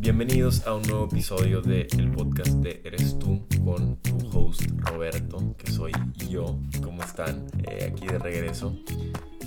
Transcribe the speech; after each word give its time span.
Bienvenidos 0.00 0.64
a 0.64 0.74
un 0.76 0.82
nuevo 0.82 1.06
episodio 1.06 1.60
del 1.60 1.88
el 1.98 2.12
podcast 2.12 2.50
de 2.50 2.80
Eres 2.84 3.18
tú 3.18 3.44
con 3.64 3.96
tu 3.96 4.16
host 4.32 4.62
Roberto, 4.76 5.56
que 5.58 5.72
soy 5.72 5.90
yo. 6.30 6.56
¿Cómo 6.84 7.02
están? 7.02 7.48
Eh, 7.68 7.90
aquí 7.90 8.06
de 8.06 8.16
regreso. 8.16 8.78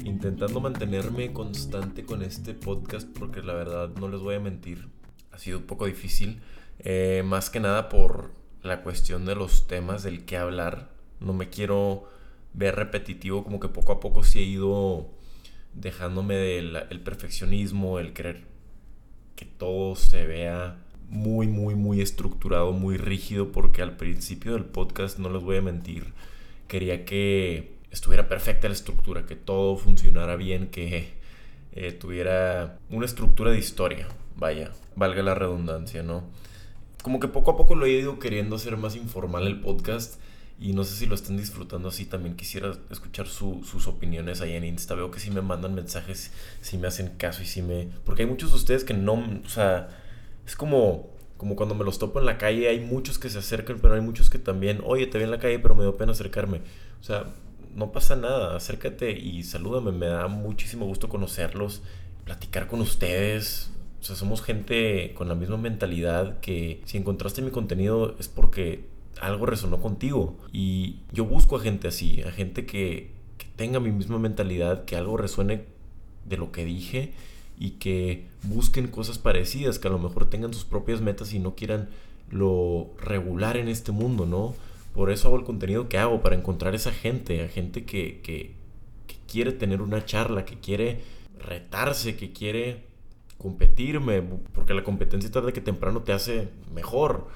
Intentando 0.03 0.59
mantenerme 0.59 1.31
constante 1.31 2.03
con 2.03 2.21
este 2.21 2.53
podcast 2.53 3.07
porque 3.17 3.41
la 3.41 3.53
verdad 3.53 3.91
no 3.97 4.09
les 4.09 4.19
voy 4.19 4.35
a 4.35 4.41
mentir. 4.41 4.89
Ha 5.31 5.39
sido 5.39 5.59
un 5.59 5.63
poco 5.63 5.85
difícil. 5.85 6.41
Eh, 6.79 7.23
más 7.25 7.49
que 7.49 7.61
nada 7.61 7.87
por 7.87 8.31
la 8.61 8.83
cuestión 8.83 9.25
de 9.25 9.35
los 9.35 9.67
temas 9.67 10.03
del 10.03 10.25
que 10.25 10.35
hablar. 10.35 10.89
No 11.21 11.31
me 11.31 11.47
quiero 11.47 12.09
ver 12.53 12.75
repetitivo, 12.75 13.45
como 13.45 13.61
que 13.61 13.69
poco 13.69 13.93
a 13.93 13.99
poco 14.01 14.25
se 14.25 14.39
ha 14.39 14.43
ido 14.43 15.11
dejándome 15.73 16.35
del 16.35 16.99
perfeccionismo, 17.05 17.99
el 17.99 18.11
querer 18.11 18.50
que 19.41 19.47
todo 19.57 19.95
se 19.95 20.27
vea 20.27 20.75
muy, 21.09 21.47
muy, 21.47 21.73
muy 21.73 21.99
estructurado, 21.99 22.73
muy 22.73 22.97
rígido, 22.97 23.51
porque 23.51 23.81
al 23.81 23.97
principio 23.97 24.53
del 24.53 24.65
podcast, 24.65 25.17
no 25.17 25.31
les 25.31 25.41
voy 25.41 25.57
a 25.57 25.63
mentir, 25.63 26.13
quería 26.67 27.05
que 27.05 27.73
estuviera 27.89 28.29
perfecta 28.29 28.67
la 28.67 28.75
estructura, 28.75 29.25
que 29.25 29.35
todo 29.35 29.77
funcionara 29.77 30.35
bien, 30.35 30.67
que 30.67 31.13
eh, 31.71 31.91
tuviera 31.91 32.77
una 32.91 33.07
estructura 33.07 33.49
de 33.49 33.57
historia, 33.57 34.07
vaya, 34.35 34.73
valga 34.95 35.23
la 35.23 35.33
redundancia, 35.33 36.03
¿no? 36.03 36.23
Como 37.01 37.19
que 37.19 37.27
poco 37.27 37.49
a 37.49 37.57
poco 37.57 37.73
lo 37.73 37.87
he 37.87 37.93
ido 37.93 38.19
queriendo 38.19 38.57
hacer 38.57 38.77
más 38.77 38.95
informal 38.95 39.47
el 39.47 39.59
podcast 39.59 40.21
y 40.61 40.73
no 40.73 40.83
sé 40.83 40.95
si 40.95 41.07
lo 41.07 41.15
están 41.15 41.37
disfrutando 41.37 41.89
así. 41.89 42.05
También 42.05 42.35
quisiera 42.35 42.71
escuchar 42.91 43.27
sus 43.27 43.87
opiniones 43.87 44.41
ahí 44.41 44.53
en 44.53 44.63
Insta. 44.63 44.93
Veo 44.93 45.09
que 45.09 45.19
si 45.19 45.31
me 45.31 45.41
mandan 45.41 45.73
mensajes, 45.73 46.31
si 46.61 46.77
me 46.77 46.87
hacen 46.87 47.09
caso 47.17 47.41
y 47.41 47.47
si 47.47 47.63
me... 47.63 47.89
Porque 48.05 48.21
hay 48.21 48.29
muchos 48.29 48.51
de 48.51 48.57
ustedes 48.57 48.83
que 48.83 48.93
no... 48.93 49.13
O 49.43 49.49
sea, 49.49 49.89
es 50.45 50.55
como, 50.55 51.09
como 51.37 51.55
cuando 51.55 51.73
me 51.73 51.83
los 51.83 51.97
topo 51.97 52.19
en 52.19 52.27
la 52.27 52.37
calle. 52.37 52.69
Hay 52.69 52.79
muchos 52.79 53.17
que 53.17 53.31
se 53.31 53.39
acercan, 53.39 53.79
pero 53.81 53.95
hay 53.95 54.01
muchos 54.01 54.29
que 54.29 54.37
también... 54.37 54.81
Oye, 54.85 55.07
te 55.07 55.17
vi 55.17 55.23
en 55.23 55.31
la 55.31 55.39
calle, 55.39 55.57
pero 55.57 55.73
me 55.73 55.81
dio 55.81 55.97
pena 55.97 56.11
acercarme. 56.11 56.61
O 56.99 57.03
sea, 57.03 57.33
no 57.73 57.91
pasa 57.91 58.15
nada. 58.15 58.55
Acércate 58.55 59.11
y 59.13 59.41
salúdame. 59.41 59.91
Me 59.91 60.05
da 60.05 60.27
muchísimo 60.27 60.85
gusto 60.85 61.09
conocerlos, 61.09 61.81
platicar 62.23 62.67
con 62.67 62.81
ustedes. 62.81 63.71
O 63.99 64.03
sea, 64.03 64.15
somos 64.15 64.43
gente 64.43 65.15
con 65.15 65.27
la 65.27 65.33
misma 65.33 65.57
mentalidad 65.57 66.39
que 66.39 66.83
si 66.85 66.99
encontraste 66.99 67.41
mi 67.41 67.49
contenido 67.49 68.15
es 68.19 68.27
porque 68.27 68.90
algo 69.19 69.45
resonó 69.45 69.81
contigo. 69.81 70.37
Y 70.51 70.99
yo 71.11 71.25
busco 71.25 71.57
a 71.57 71.61
gente 71.61 71.87
así, 71.87 72.21
a 72.21 72.31
gente 72.31 72.65
que, 72.65 73.19
tenga 73.55 73.79
mi 73.79 73.91
misma 73.91 74.17
mentalidad, 74.17 74.85
que 74.85 74.95
algo 74.95 75.17
resuene 75.17 75.65
de 76.25 76.37
lo 76.37 76.51
que 76.51 76.65
dije 76.65 77.13
y 77.59 77.71
que 77.71 78.27
busquen 78.43 78.87
cosas 78.87 79.19
parecidas, 79.19 79.77
que 79.77 79.87
a 79.87 79.91
lo 79.91 79.99
mejor 79.99 80.29
tengan 80.29 80.53
sus 80.53 80.65
propias 80.65 81.01
metas 81.01 81.33
y 81.33 81.39
no 81.39 81.55
quieran 81.55 81.89
lo 82.29 82.91
regular 82.99 83.57
en 83.57 83.67
este 83.67 83.91
mundo, 83.91 84.25
¿no? 84.25 84.55
Por 84.93 85.11
eso 85.11 85.27
hago 85.27 85.37
el 85.37 85.43
contenido 85.43 85.89
que 85.89 85.97
hago, 85.97 86.21
para 86.21 86.35
encontrar 86.35 86.73
esa 86.73 86.91
gente, 86.91 87.43
a 87.43 87.47
gente 87.49 87.85
que, 87.85 88.21
que, 88.21 88.55
que 89.05 89.15
quiere 89.27 89.51
tener 89.51 89.81
una 89.81 90.05
charla, 90.05 90.45
que 90.45 90.59
quiere 90.59 91.01
retarse, 91.39 92.15
que 92.15 92.31
quiere 92.31 92.85
competirme, 93.37 94.21
porque 94.53 94.73
la 94.73 94.83
competencia 94.83 95.31
tarde 95.31 95.53
que 95.53 95.61
temprano 95.61 96.01
te 96.01 96.13
hace 96.13 96.49
mejor 96.73 97.27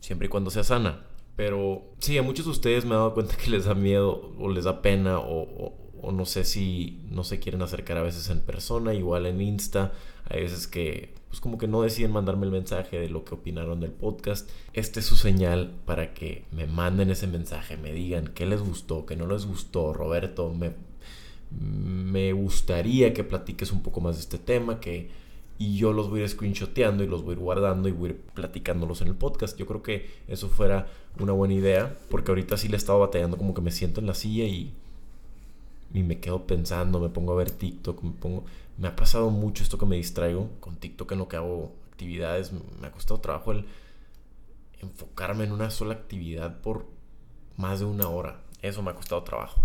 siempre 0.00 0.26
y 0.26 0.28
cuando 0.28 0.50
sea 0.50 0.64
sana. 0.64 1.06
Pero 1.36 1.82
sí, 2.00 2.18
a 2.18 2.22
muchos 2.22 2.44
de 2.44 2.50
ustedes 2.50 2.84
me 2.84 2.90
he 2.90 2.98
dado 2.98 3.14
cuenta 3.14 3.36
que 3.36 3.50
les 3.50 3.64
da 3.64 3.74
miedo 3.74 4.34
o 4.38 4.48
les 4.50 4.64
da 4.64 4.82
pena 4.82 5.18
o, 5.18 5.74
no 6.12 6.26
sé 6.26 6.44
si 6.44 7.00
no 7.10 7.24
se 7.24 7.38
quieren 7.38 7.62
acercar 7.62 7.98
a 7.98 8.02
veces 8.02 8.28
en 8.30 8.40
persona, 8.40 8.94
igual 8.94 9.26
en 9.26 9.40
Insta. 9.40 9.92
Hay 10.28 10.42
veces 10.42 10.66
que 10.66 11.14
pues 11.28 11.40
como 11.40 11.58
que 11.58 11.68
no 11.68 11.82
deciden 11.82 12.10
mandarme 12.10 12.44
el 12.44 12.52
mensaje 12.52 12.98
de 12.98 13.08
lo 13.08 13.24
que 13.24 13.34
opinaron 13.34 13.80
del 13.80 13.92
podcast. 13.92 14.50
Este 14.72 15.00
es 15.00 15.06
su 15.06 15.16
señal 15.16 15.72
para 15.86 16.12
que 16.12 16.44
me 16.50 16.66
manden 16.66 17.10
ese 17.10 17.28
mensaje, 17.28 17.76
me 17.76 17.92
digan 17.92 18.32
qué 18.34 18.46
les 18.46 18.60
gustó, 18.60 19.06
qué 19.06 19.14
no 19.14 19.26
les 19.26 19.46
gustó. 19.46 19.92
Roberto, 19.92 20.52
me, 20.52 20.72
me 21.50 22.32
gustaría 22.32 23.14
que 23.14 23.24
platiques 23.24 23.70
un 23.70 23.82
poco 23.82 24.00
más 24.00 24.16
de 24.16 24.22
este 24.22 24.38
tema, 24.38 24.80
que 24.80 25.10
y 25.60 25.76
yo 25.76 25.92
los 25.92 26.08
voy 26.08 26.20
a 26.20 26.22
ir 26.22 26.28
screenshoteando 26.30 27.04
y 27.04 27.06
los 27.06 27.22
voy 27.22 27.32
a 27.32 27.36
ir 27.36 27.38
guardando 27.38 27.86
y 27.86 27.92
voy 27.92 28.08
a 28.08 28.12
ir 28.14 28.20
platicándolos 28.32 29.02
en 29.02 29.08
el 29.08 29.14
podcast. 29.14 29.58
Yo 29.58 29.66
creo 29.66 29.82
que 29.82 30.10
eso 30.26 30.48
fuera 30.48 30.86
una 31.18 31.32
buena 31.34 31.52
idea, 31.52 31.98
porque 32.08 32.30
ahorita 32.30 32.56
sí 32.56 32.68
le 32.68 32.76
he 32.76 32.78
estado 32.78 32.98
batallando 32.98 33.36
como 33.36 33.52
que 33.52 33.60
me 33.60 33.70
siento 33.70 34.00
en 34.00 34.06
la 34.06 34.14
silla 34.14 34.44
y, 34.44 34.72
y 35.92 36.02
me 36.02 36.18
quedo 36.18 36.46
pensando, 36.46 36.98
me 36.98 37.10
pongo 37.10 37.34
a 37.34 37.36
ver 37.36 37.50
TikTok, 37.50 38.02
me 38.02 38.12
pongo... 38.12 38.46
Me 38.78 38.88
ha 38.88 38.96
pasado 38.96 39.28
mucho 39.28 39.62
esto 39.62 39.76
que 39.76 39.84
me 39.84 39.96
distraigo 39.96 40.48
con 40.60 40.76
TikTok 40.76 41.12
en 41.12 41.18
lo 41.18 41.28
que 41.28 41.36
hago 41.36 41.74
actividades. 41.90 42.52
Me 42.80 42.86
ha 42.86 42.90
costado 42.90 43.20
trabajo 43.20 43.52
el 43.52 43.66
enfocarme 44.80 45.44
en 45.44 45.52
una 45.52 45.70
sola 45.70 45.92
actividad 45.92 46.62
por 46.62 46.86
más 47.58 47.80
de 47.80 47.84
una 47.84 48.08
hora. 48.08 48.40
Eso 48.62 48.80
me 48.82 48.92
ha 48.92 48.94
costado 48.94 49.22
trabajo. 49.24 49.62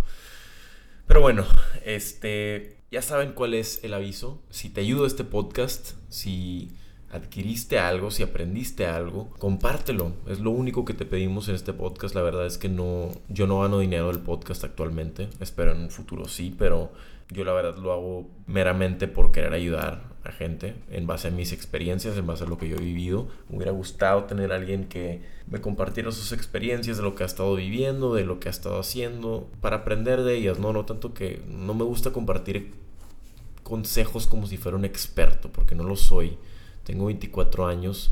Pero 1.07 1.21
bueno, 1.21 1.45
este, 1.85 2.79
ya 2.95 3.01
saben 3.01 3.33
cuál 3.33 3.55
es 3.55 3.83
el 3.83 3.93
aviso. 3.93 4.41
Si 4.49 4.69
te 4.69 4.79
ayuda 4.79 5.05
este 5.05 5.25
podcast, 5.25 5.95
si 6.07 6.71
adquiriste 7.11 7.77
algo, 7.77 8.09
si 8.09 8.23
aprendiste 8.23 8.85
algo, 8.85 9.31
compártelo. 9.37 10.13
Es 10.27 10.39
lo 10.39 10.51
único 10.51 10.85
que 10.85 10.93
te 10.93 11.05
pedimos 11.05 11.49
en 11.49 11.55
este 11.55 11.73
podcast. 11.73 12.15
La 12.15 12.21
verdad 12.21 12.45
es 12.45 12.57
que 12.57 12.69
no, 12.69 13.09
yo 13.27 13.47
no 13.47 13.59
gano 13.59 13.79
dinero 13.79 14.07
del 14.07 14.19
podcast 14.19 14.63
actualmente. 14.63 15.27
Espero 15.41 15.73
en 15.73 15.79
un 15.79 15.89
futuro 15.89 16.29
sí, 16.29 16.55
pero 16.57 16.93
yo 17.27 17.43
la 17.43 17.51
verdad 17.51 17.75
lo 17.75 17.91
hago 17.91 18.29
meramente 18.47 19.09
por 19.09 19.33
querer 19.33 19.51
ayudar 19.51 20.15
a 20.23 20.31
gente 20.31 20.75
en 20.89 21.05
base 21.05 21.27
a 21.27 21.31
mis 21.31 21.51
experiencias, 21.51 22.17
en 22.17 22.25
base 22.25 22.45
a 22.45 22.47
lo 22.47 22.57
que 22.57 22.69
yo 22.69 22.77
he 22.77 22.81
vivido. 22.81 23.27
Me 23.49 23.57
hubiera 23.57 23.73
gustado 23.73 24.23
tener 24.23 24.53
a 24.53 24.55
alguien 24.55 24.85
que 24.85 25.19
me 25.47 25.59
compartiera 25.59 26.13
sus 26.13 26.31
experiencias 26.31 26.95
de 26.95 27.03
lo 27.03 27.13
que 27.13 27.23
ha 27.23 27.25
estado 27.25 27.55
viviendo, 27.55 28.13
de 28.13 28.23
lo 28.23 28.39
que 28.39 28.47
ha 28.47 28.51
estado 28.51 28.79
haciendo, 28.79 29.49
para 29.59 29.77
aprender 29.77 30.23
de 30.23 30.37
ellas, 30.37 30.59
¿no? 30.59 30.71
No 30.71 30.85
tanto 30.85 31.13
que 31.13 31.41
no 31.49 31.73
me 31.73 31.83
gusta 31.83 32.13
compartir 32.13 32.84
consejos 33.65 34.27
como 34.27 34.45
si 34.45 34.57
fuera 34.57 34.77
un 34.77 34.85
experto, 34.85 35.51
porque 35.51 35.73
no 35.73 35.83
lo 35.83 35.95
soy. 35.95 36.37
Tengo 36.83 37.05
24 37.05 37.65
años, 37.65 38.11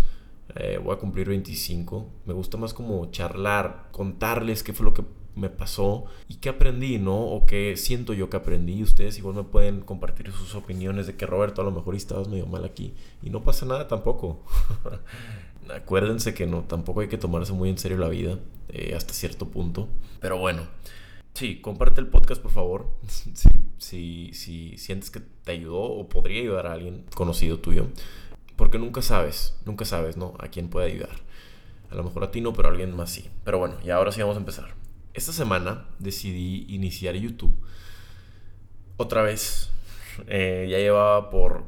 eh, 0.55 0.79
voy 0.83 0.95
a 0.95 0.97
cumplir 0.97 1.29
25. 1.29 2.09
Me 2.25 2.33
gusta 2.33 2.57
más 2.57 2.73
como 2.73 3.05
charlar, 3.11 3.87
contarles 3.91 4.63
qué 4.63 4.73
fue 4.73 4.83
lo 4.83 4.95
que 4.95 5.03
me 5.35 5.51
pasó 5.51 6.05
y 6.27 6.37
qué 6.37 6.49
aprendí, 6.49 6.97
¿no? 6.97 7.15
O 7.15 7.45
qué 7.45 7.77
siento 7.77 8.13
yo 8.13 8.31
que 8.31 8.37
aprendí. 8.37 8.81
Ustedes 8.81 9.19
igual 9.19 9.35
me 9.35 9.43
pueden 9.43 9.81
compartir 9.81 10.31
sus 10.31 10.55
opiniones 10.55 11.05
de 11.05 11.15
que 11.15 11.27
Roberto 11.27 11.61
a 11.61 11.65
lo 11.65 11.71
mejor 11.71 11.93
estabas 11.93 12.27
medio 12.27 12.47
mal 12.47 12.65
aquí. 12.65 12.95
Y 13.21 13.29
no 13.29 13.43
pasa 13.43 13.67
nada 13.67 13.87
tampoco. 13.87 14.43
Acuérdense 15.69 16.33
que 16.33 16.47
no, 16.47 16.63
tampoco 16.63 17.01
hay 17.01 17.09
que 17.09 17.19
tomarse 17.19 17.53
muy 17.53 17.69
en 17.69 17.77
serio 17.77 17.99
la 17.99 18.09
vida 18.09 18.39
eh, 18.69 18.95
hasta 18.97 19.13
cierto 19.13 19.49
punto. 19.49 19.87
Pero 20.19 20.39
bueno, 20.39 20.63
sí, 21.33 21.61
comparte 21.61 22.01
el 22.01 22.07
podcast 22.07 22.41
por 22.41 22.51
favor. 22.51 22.87
si, 23.77 24.31
si 24.33 24.77
sientes 24.77 25.11
que 25.11 25.19
te 25.19 25.51
ayudó 25.51 25.81
o 25.81 26.09
podría 26.09 26.41
ayudar 26.41 26.67
a 26.67 26.73
alguien 26.73 27.05
conocido 27.15 27.59
tuyo. 27.59 27.87
Porque 28.55 28.77
nunca 28.77 29.01
sabes, 29.01 29.57
nunca 29.65 29.85
sabes, 29.85 30.15
¿no? 30.15 30.35
A 30.39 30.47
quién 30.47 30.69
puede 30.69 30.91
ayudar. 30.91 31.23
A 31.93 31.95
lo 31.95 32.03
mejor 32.03 32.23
a 32.23 32.31
ti 32.31 32.41
no, 32.41 32.53
pero 32.53 32.69
a 32.69 32.71
alguien 32.71 32.95
más 32.95 33.11
sí. 33.11 33.29
Pero 33.43 33.59
bueno, 33.59 33.75
y 33.83 33.89
ahora 33.89 34.11
sí 34.11 34.19
vamos 34.21 34.35
a 34.35 34.39
empezar. 34.39 34.73
Esta 35.13 35.31
semana 35.31 35.85
decidí 35.99 36.65
iniciar 36.69 37.15
YouTube. 37.15 37.53
Otra 38.97 39.21
vez. 39.21 39.69
Eh, 40.27 40.67
ya 40.69 40.77
llevaba 40.77 41.29
por 41.29 41.65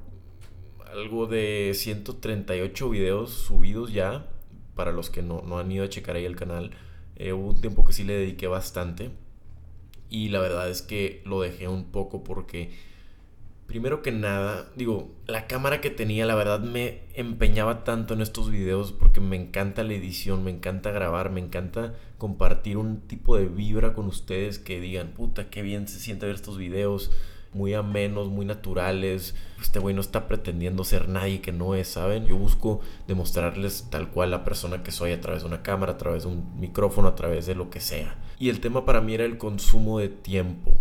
algo 0.92 1.28
de 1.28 1.72
138 1.76 2.90
videos 2.90 3.32
subidos 3.32 3.94
ya. 3.94 4.28
Para 4.76 4.92
los 4.92 5.10
que 5.10 5.22
no, 5.22 5.44
han 5.58 5.72
ido 5.72 5.86
a 5.86 5.90
checar 5.90 6.16
ahí 6.16 6.26
el 6.26 6.36
canal. 6.36 6.72
Eh, 7.16 7.34
hubo 7.34 7.50
un 7.50 7.62
tiempo 7.62 7.86
que 7.86 7.94
sí 7.94 8.04
le 8.04 8.14
dediqué 8.14 8.48
bastante. 8.48 9.12
Y 10.10 10.30
la 10.30 10.40
verdad 10.40 10.70
es 10.70 10.82
que 10.82 11.22
lo 11.26 11.42
dejé 11.42 11.68
un 11.68 11.86
poco 11.86 12.24
porque 12.24 12.72
Primero 13.68 14.04
que 14.04 14.12
nada, 14.12 14.72
digo, 14.76 15.10
la 15.26 15.48
cámara 15.48 15.82
que 15.82 15.90
tenía, 15.90 16.28
la 16.28 16.36
verdad 16.36 16.60
me 16.60 17.02
empeñaba 17.16 17.84
tanto 17.84 18.14
en 18.14 18.22
estos 18.22 18.52
videos 18.52 18.92
porque 18.92 19.20
me 19.22 19.36
encanta 19.36 19.84
la 19.84 19.96
edición, 19.96 20.44
me 20.44 20.52
encanta 20.52 20.92
grabar, 20.92 21.32
me 21.32 21.42
encanta 21.42 21.96
compartir 22.20 22.78
un 22.78 23.02
tipo 23.02 23.36
de 23.36 23.46
vibra 23.46 23.94
con 23.94 24.06
ustedes 24.06 24.60
que 24.60 24.80
digan, 24.80 25.14
puta, 25.14 25.50
qué 25.50 25.64
bien 25.64 25.88
se 25.88 26.00
siente 26.00 26.28
ver 26.28 26.36
estos 26.36 26.60
videos, 26.60 27.12
muy 27.56 27.74
amenos, 27.74 28.30
muy 28.30 28.46
naturales. 28.46 29.36
Este 29.62 29.80
güey 29.80 29.96
no 29.96 30.02
está 30.02 30.28
pretendiendo 30.28 30.84
ser 30.84 31.10
nadie 31.10 31.42
que 31.42 31.52
no 31.52 31.74
es, 31.74 31.88
¿saben? 31.88 32.28
Yo 32.28 32.38
busco 32.38 32.82
demostrarles 33.08 33.88
tal 33.90 34.10
cual 34.10 34.32
la 34.32 34.44
persona 34.44 34.84
que 34.84 34.92
soy 34.92 35.12
a 35.12 35.22
través 35.22 35.42
de 35.42 35.48
una 35.48 35.64
cámara, 35.64 35.94
a 35.94 35.98
través 35.98 36.24
de 36.24 36.30
un 36.30 36.60
micrófono, 36.60 37.08
a 37.08 37.16
través 37.16 37.48
de 37.48 37.56
lo 37.56 37.70
que 37.70 37.80
sea. 37.80 38.16
Y 38.38 38.50
el 38.50 38.60
tema 38.60 38.86
para 38.86 39.02
mí 39.02 39.16
era 39.16 39.26
el 39.26 39.38
consumo 39.38 40.00
de 40.00 40.10
tiempo 40.10 40.78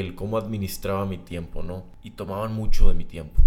el 0.00 0.14
cómo 0.14 0.38
administraba 0.38 1.06
mi 1.06 1.18
tiempo, 1.18 1.62
¿no? 1.62 1.84
Y 2.02 2.10
tomaban 2.10 2.52
mucho 2.52 2.88
de 2.88 2.94
mi 2.94 3.04
tiempo. 3.04 3.42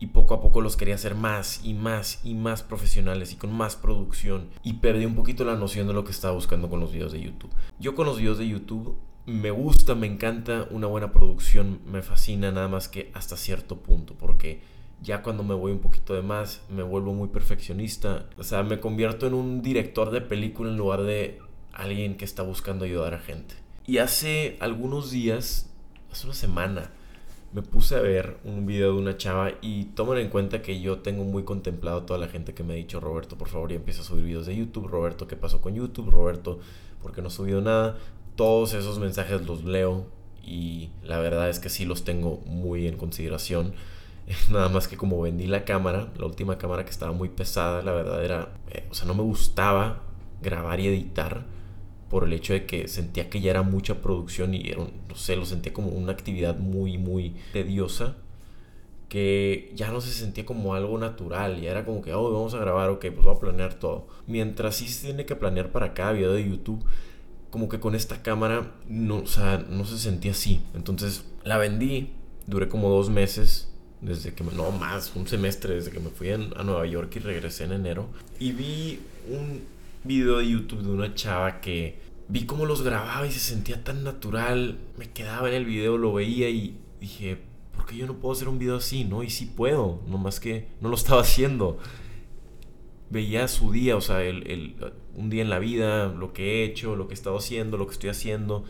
Y 0.00 0.06
poco 0.08 0.34
a 0.34 0.40
poco 0.40 0.60
los 0.60 0.76
quería 0.76 0.96
hacer 0.96 1.14
más 1.14 1.64
y 1.64 1.74
más 1.74 2.20
y 2.24 2.34
más 2.34 2.64
profesionales 2.64 3.32
y 3.32 3.36
con 3.36 3.52
más 3.52 3.76
producción. 3.76 4.48
Y 4.64 4.74
perdí 4.74 5.04
un 5.04 5.14
poquito 5.14 5.44
la 5.44 5.54
noción 5.54 5.86
de 5.86 5.92
lo 5.92 6.02
que 6.02 6.10
estaba 6.10 6.34
buscando 6.34 6.68
con 6.68 6.80
los 6.80 6.92
videos 6.92 7.12
de 7.12 7.20
YouTube. 7.20 7.52
Yo 7.78 7.94
con 7.94 8.06
los 8.06 8.18
videos 8.18 8.38
de 8.38 8.48
YouTube 8.48 8.96
me 9.26 9.50
gusta, 9.50 9.94
me 9.94 10.06
encanta 10.06 10.66
una 10.70 10.86
buena 10.86 11.12
producción, 11.12 11.80
me 11.86 12.02
fascina 12.02 12.50
nada 12.50 12.68
más 12.68 12.88
que 12.88 13.10
hasta 13.14 13.36
cierto 13.36 13.78
punto. 13.78 14.14
Porque 14.14 14.60
ya 15.02 15.22
cuando 15.22 15.44
me 15.44 15.54
voy 15.54 15.72
un 15.72 15.80
poquito 15.80 16.14
de 16.14 16.22
más, 16.22 16.62
me 16.68 16.82
vuelvo 16.82 17.14
muy 17.14 17.28
perfeccionista. 17.28 18.28
O 18.36 18.42
sea, 18.42 18.62
me 18.62 18.80
convierto 18.80 19.26
en 19.26 19.34
un 19.34 19.62
director 19.62 20.10
de 20.10 20.20
película 20.20 20.70
en 20.70 20.76
lugar 20.76 21.02
de 21.02 21.38
alguien 21.72 22.16
que 22.16 22.24
está 22.24 22.42
buscando 22.42 22.84
ayudar 22.84 23.14
a 23.14 23.18
gente. 23.18 23.54
Y 23.86 23.98
hace 23.98 24.56
algunos 24.60 25.10
días, 25.10 25.70
hace 26.10 26.26
una 26.26 26.34
semana, 26.34 26.90
me 27.52 27.62
puse 27.62 27.96
a 27.96 28.00
ver 28.00 28.38
un 28.44 28.64
video 28.64 28.92
de 28.92 28.98
una 28.98 29.16
chava 29.16 29.52
y 29.60 29.86
tomen 29.86 30.18
en 30.18 30.30
cuenta 30.30 30.62
que 30.62 30.80
yo 30.80 31.00
tengo 31.00 31.24
muy 31.24 31.44
contemplado 31.44 32.04
toda 32.04 32.18
la 32.18 32.28
gente 32.28 32.54
que 32.54 32.62
me 32.62 32.72
ha 32.72 32.76
dicho, 32.76 32.98
Roberto, 32.98 33.36
por 33.36 33.48
favor, 33.48 33.70
ya 33.70 33.76
empieza 33.76 34.00
a 34.00 34.04
subir 34.04 34.24
videos 34.24 34.46
de 34.46 34.56
YouTube. 34.56 34.88
Roberto, 34.88 35.26
¿qué 35.26 35.36
pasó 35.36 35.60
con 35.60 35.74
YouTube? 35.74 36.10
Roberto, 36.10 36.60
¿por 37.02 37.12
qué 37.12 37.20
no 37.20 37.28
ha 37.28 37.30
subido 37.30 37.60
nada? 37.60 37.98
Todos 38.36 38.74
esos 38.74 38.98
mensajes 38.98 39.42
los 39.42 39.64
leo 39.64 40.06
y 40.44 40.90
la 41.04 41.18
verdad 41.18 41.48
es 41.48 41.58
que 41.58 41.68
sí 41.68 41.84
los 41.84 42.04
tengo 42.04 42.42
muy 42.46 42.86
en 42.86 42.96
consideración. 42.96 43.74
Nada 44.50 44.68
más 44.68 44.88
que 44.88 44.96
como 44.96 45.20
vendí 45.20 45.46
la 45.46 45.64
cámara, 45.64 46.12
la 46.16 46.26
última 46.26 46.58
cámara 46.58 46.84
que 46.84 46.90
estaba 46.90 47.12
muy 47.12 47.28
pesada, 47.28 47.82
la 47.82 47.92
verdad 47.92 48.24
era, 48.24 48.54
eh, 48.70 48.86
o 48.90 48.94
sea, 48.94 49.06
no 49.06 49.14
me 49.14 49.22
gustaba 49.22 50.02
grabar 50.40 50.80
y 50.80 50.88
editar 50.88 51.44
por 52.08 52.24
el 52.24 52.32
hecho 52.32 52.52
de 52.52 52.66
que 52.66 52.88
sentía 52.88 53.30
que 53.30 53.40
ya 53.40 53.50
era 53.50 53.62
mucha 53.62 54.02
producción 54.02 54.54
y 54.54 54.68
era, 54.68 54.84
no 55.08 55.14
sé, 55.14 55.36
lo 55.36 55.46
sentía 55.46 55.72
como 55.72 55.88
una 55.88 56.12
actividad 56.12 56.58
muy, 56.58 56.98
muy 56.98 57.36
tediosa 57.52 58.16
que 59.08 59.70
ya 59.74 59.90
no 59.90 60.00
se 60.00 60.10
sentía 60.10 60.46
como 60.46 60.74
algo 60.74 60.96
natural, 60.96 61.60
ya 61.60 61.70
era 61.70 61.84
como 61.84 62.00
que, 62.00 62.14
oh, 62.14 62.32
vamos 62.32 62.54
a 62.54 62.58
grabar, 62.58 62.88
ok, 62.88 63.00
pues 63.14 63.26
voy 63.26 63.36
a 63.36 63.38
planear 63.38 63.74
todo. 63.74 64.06
Mientras 64.26 64.76
sí 64.76 64.88
se 64.88 65.06
tiene 65.06 65.26
que 65.26 65.36
planear 65.36 65.70
para 65.70 65.92
cada 65.92 66.12
video 66.12 66.32
de 66.32 66.48
YouTube, 66.48 66.82
como 67.52 67.68
que 67.68 67.78
con 67.78 67.94
esta 67.94 68.22
cámara 68.22 68.72
no, 68.88 69.18
o 69.18 69.26
sea, 69.26 69.58
no 69.68 69.84
se 69.84 69.98
sentía 69.98 70.30
así. 70.32 70.62
Entonces 70.74 71.26
la 71.44 71.58
vendí, 71.58 72.08
duré 72.46 72.66
como 72.66 72.88
dos 72.88 73.10
meses 73.10 73.70
desde 74.00 74.32
que 74.32 74.42
me, 74.42 74.52
no 74.52 74.70
más, 74.70 75.12
un 75.14 75.28
semestre 75.28 75.74
desde 75.74 75.90
que 75.90 76.00
me 76.00 76.08
fui 76.08 76.30
a, 76.30 76.38
Nueva 76.38 76.86
York 76.86 77.14
y 77.16 77.18
regresé 77.18 77.64
en 77.64 77.72
enero. 77.72 78.08
Y 78.40 78.52
vi 78.52 79.00
un 79.28 79.60
video 80.02 80.38
de 80.38 80.48
YouTube 80.48 80.80
de 80.80 80.92
una 80.92 81.14
chava 81.14 81.60
que 81.60 82.00
vi 82.26 82.46
cómo 82.46 82.64
los 82.64 82.80
grababa 82.80 83.26
y 83.26 83.32
se 83.32 83.38
sentía 83.38 83.84
tan 83.84 84.02
natural. 84.02 84.78
Me 84.96 85.10
quedaba 85.10 85.50
en 85.50 85.54
el 85.54 85.66
video, 85.66 85.98
lo 85.98 86.14
veía 86.14 86.48
y 86.48 86.80
dije, 87.02 87.36
¿por 87.76 87.84
qué 87.84 87.96
yo 87.96 88.06
no 88.06 88.14
puedo 88.14 88.32
hacer 88.32 88.48
un 88.48 88.58
video 88.58 88.76
así? 88.76 89.04
¿No? 89.04 89.22
Y 89.22 89.28
sí 89.28 89.44
puedo, 89.44 90.00
nomás 90.08 90.40
que 90.40 90.68
no 90.80 90.88
lo 90.88 90.96
estaba 90.96 91.20
haciendo. 91.20 91.78
Veía 93.12 93.46
su 93.46 93.70
día, 93.70 93.96
o 93.96 94.00
sea, 94.00 94.22
el, 94.22 94.50
el, 94.50 94.74
un 95.14 95.28
día 95.28 95.42
en 95.42 95.50
la 95.50 95.58
vida, 95.58 96.08
lo 96.08 96.32
que 96.32 96.62
he 96.62 96.64
hecho, 96.64 96.96
lo 96.96 97.06
que 97.06 97.12
he 97.12 97.14
estado 97.14 97.36
haciendo, 97.36 97.76
lo 97.76 97.86
que 97.86 97.92
estoy 97.92 98.10
haciendo. 98.10 98.64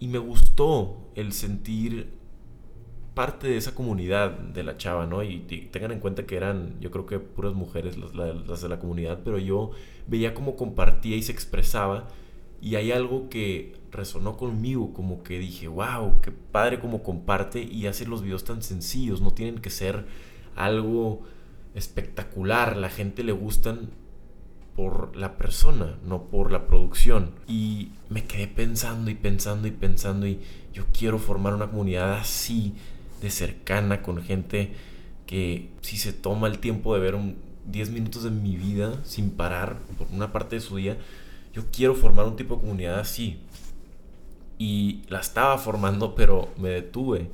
Y 0.00 0.08
me 0.08 0.18
gustó 0.18 0.96
el 1.14 1.32
sentir 1.32 2.08
parte 3.14 3.46
de 3.46 3.56
esa 3.56 3.74
comunidad 3.74 4.30
de 4.30 4.64
la 4.64 4.76
chava, 4.76 5.06
¿no? 5.06 5.22
Y, 5.22 5.38
tengan 5.70 5.92
en 5.92 6.00
cuenta 6.00 6.26
que 6.26 6.36
eran, 6.36 6.80
yo 6.80 6.90
creo 6.90 7.06
que 7.06 7.18
puras 7.20 7.54
mujeres 7.54 7.96
las, 7.96 8.60
de 8.62 8.68
la 8.68 8.78
comunidad, 8.78 9.20
pero 9.24 9.38
yo 9.38 9.70
veía 10.06 10.34
cómo 10.34 10.56
compartía 10.56 11.16
y 11.16 11.22
se 11.22 11.32
expresaba 11.32 12.08
y 12.60 12.76
hay 12.76 12.92
algo 12.92 13.28
que 13.28 13.76
resonó 13.92 14.36
conmigo, 14.36 14.92
como 14.92 15.22
que 15.22 15.38
dije, 15.38 15.68
wow, 15.68 16.20
qué 16.22 16.32
padre 16.32 16.80
como 16.80 17.02
comparte 17.02 17.62
y 17.62 17.86
hace 17.86 18.06
los 18.06 18.22
videos 18.22 18.44
tan 18.44 18.62
sencillos, 18.62 19.20
no 19.20 19.32
tienen 19.32 19.60
que 19.60 19.70
ser 19.70 20.06
algo 20.56 21.22
espectacular, 21.74 22.76
la 22.76 22.88
gente 22.88 23.24
le 23.24 23.32
gustan 23.32 23.90
por 24.76 25.16
la 25.16 25.36
persona, 25.36 25.98
no 26.04 26.24
por 26.24 26.50
la 26.50 26.66
producción. 26.66 27.30
Y 27.46 27.90
me 28.08 28.24
quedé 28.24 28.48
pensando 28.48 29.10
y 29.10 29.14
pensando 29.14 29.68
y 29.68 29.70
pensando 29.70 30.26
y 30.26 30.40
yo 30.72 30.84
quiero 30.96 31.18
formar 31.18 31.54
una 31.54 31.70
comunidad 31.70 32.14
así 32.14 32.74
de 33.20 33.30
cercana 33.30 34.02
con 34.02 34.22
gente 34.22 34.72
que 35.26 35.70
si 35.80 35.96
se 35.96 36.12
toma 36.12 36.48
el 36.48 36.58
tiempo 36.58 36.94
de 36.94 37.00
ver 37.00 37.14
un 37.14 37.36
10 37.66 37.90
minutos 37.90 38.24
de 38.24 38.30
mi 38.30 38.56
vida 38.56 39.00
sin 39.04 39.30
parar 39.30 39.78
por 39.96 40.08
una 40.12 40.32
parte 40.32 40.56
de 40.56 40.60
su 40.60 40.76
día, 40.76 40.98
yo 41.54 41.64
quiero 41.72 41.94
formar 41.94 42.26
un 42.26 42.36
tipo 42.36 42.56
de 42.56 42.60
comunidad 42.62 42.98
así. 42.98 43.38
Y 44.58 45.02
la 45.08 45.20
estaba 45.20 45.56
formando, 45.58 46.14
pero 46.14 46.48
me 46.58 46.68
detuve. 46.68 47.30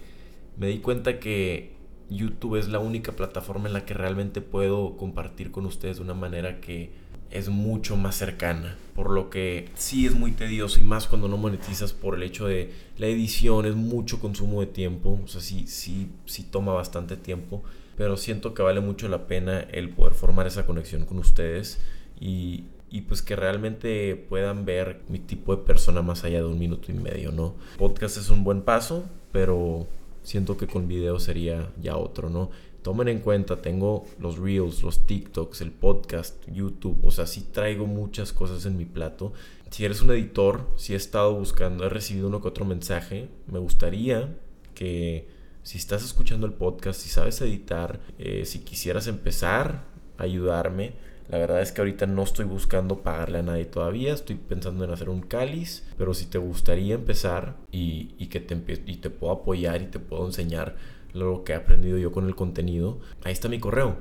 Me 0.56 0.68
di 0.68 0.78
cuenta 0.78 1.18
que 1.18 1.72
YouTube 2.10 2.56
es 2.56 2.68
la 2.68 2.78
única 2.78 3.12
plataforma 3.12 3.68
en 3.68 3.72
la 3.72 3.84
que 3.84 3.94
realmente 3.94 4.40
puedo 4.40 4.96
compartir 4.96 5.50
con 5.50 5.66
ustedes 5.66 5.96
de 5.96 6.02
una 6.02 6.14
manera 6.14 6.60
que 6.60 6.90
es 7.30 7.48
mucho 7.48 7.96
más 7.96 8.16
cercana. 8.16 8.76
Por 8.94 9.10
lo 9.10 9.30
que 9.30 9.68
sí 9.74 10.06
es 10.06 10.14
muy 10.14 10.32
tedioso 10.32 10.80
y 10.80 10.82
más 10.82 11.06
cuando 11.06 11.28
no 11.28 11.36
monetizas 11.36 11.92
por 11.92 12.16
el 12.16 12.22
hecho 12.24 12.46
de 12.46 12.72
la 12.98 13.06
edición, 13.06 13.66
es 13.66 13.76
mucho 13.76 14.20
consumo 14.20 14.60
de 14.60 14.66
tiempo. 14.66 15.20
O 15.24 15.28
sea, 15.28 15.40
sí, 15.40 15.66
sí, 15.66 16.08
sí 16.26 16.42
toma 16.42 16.72
bastante 16.72 17.16
tiempo. 17.16 17.62
Pero 17.96 18.16
siento 18.16 18.54
que 18.54 18.62
vale 18.62 18.80
mucho 18.80 19.08
la 19.08 19.26
pena 19.26 19.60
el 19.60 19.90
poder 19.90 20.14
formar 20.14 20.46
esa 20.46 20.66
conexión 20.66 21.04
con 21.04 21.18
ustedes 21.18 21.80
y, 22.18 22.64
y 22.90 23.02
pues 23.02 23.22
que 23.22 23.36
realmente 23.36 24.16
puedan 24.16 24.64
ver 24.64 25.00
mi 25.08 25.18
tipo 25.18 25.54
de 25.54 25.62
persona 25.62 26.02
más 26.02 26.24
allá 26.24 26.38
de 26.38 26.46
un 26.46 26.58
minuto 26.58 26.90
y 26.90 26.94
medio, 26.94 27.30
¿no? 27.30 27.54
Podcast 27.78 28.16
es 28.16 28.30
un 28.30 28.42
buen 28.42 28.62
paso, 28.62 29.04
pero 29.32 29.86
siento 30.22 30.56
que 30.56 30.66
con 30.66 30.88
video 30.88 31.18
sería 31.18 31.72
ya 31.80 31.96
otro, 31.96 32.30
¿no? 32.30 32.50
tomen 32.82 33.08
en 33.08 33.18
cuenta, 33.20 33.60
tengo 33.60 34.06
los 34.18 34.38
reels, 34.38 34.82
los 34.82 35.06
TikToks, 35.06 35.60
el 35.60 35.70
podcast, 35.70 36.36
YouTube, 36.50 36.98
o 37.04 37.10
sea, 37.10 37.26
sí 37.26 37.46
traigo 37.52 37.86
muchas 37.86 38.32
cosas 38.32 38.64
en 38.66 38.76
mi 38.76 38.84
plato. 38.84 39.32
Si 39.70 39.84
eres 39.84 40.00
un 40.02 40.10
editor, 40.10 40.68
si 40.76 40.94
he 40.94 40.96
estado 40.96 41.34
buscando, 41.34 41.84
he 41.84 41.88
recibido 41.88 42.28
uno 42.28 42.40
que 42.40 42.48
otro 42.48 42.64
mensaje, 42.64 43.28
me 43.46 43.58
gustaría 43.58 44.36
que 44.74 45.28
si 45.62 45.78
estás 45.78 46.02
escuchando 46.02 46.46
el 46.46 46.54
podcast, 46.54 47.00
si 47.00 47.10
sabes 47.10 47.40
editar, 47.42 48.00
eh, 48.18 48.44
si 48.46 48.60
quisieras 48.60 49.06
empezar 49.06 49.84
a 50.16 50.22
ayudarme, 50.22 50.94
la 51.30 51.38
verdad 51.38 51.62
es 51.62 51.70
que 51.70 51.80
ahorita 51.80 52.06
no 52.06 52.24
estoy 52.24 52.44
buscando 52.44 53.02
pagarle 53.02 53.38
a 53.38 53.42
nadie 53.42 53.64
todavía, 53.64 54.12
estoy 54.12 54.34
pensando 54.34 54.84
en 54.84 54.90
hacer 54.90 55.08
un 55.08 55.20
cáliz, 55.20 55.86
pero 55.96 56.12
si 56.12 56.26
te 56.26 56.38
gustaría 56.38 56.96
empezar 56.96 57.56
y, 57.70 58.26
que 58.26 58.40
te, 58.40 58.56
y 58.86 58.96
te 58.96 59.10
puedo 59.10 59.32
apoyar 59.32 59.80
y 59.80 59.86
te 59.86 60.00
puedo 60.00 60.26
enseñar, 60.26 60.74
lo 61.12 61.44
que 61.44 61.52
he 61.52 61.56
aprendido 61.56 61.98
yo 61.98 62.10
con 62.10 62.26
el 62.26 62.34
contenido, 62.34 62.98
ahí 63.22 63.32
está 63.32 63.48
mi 63.48 63.60
correo. 63.60 63.96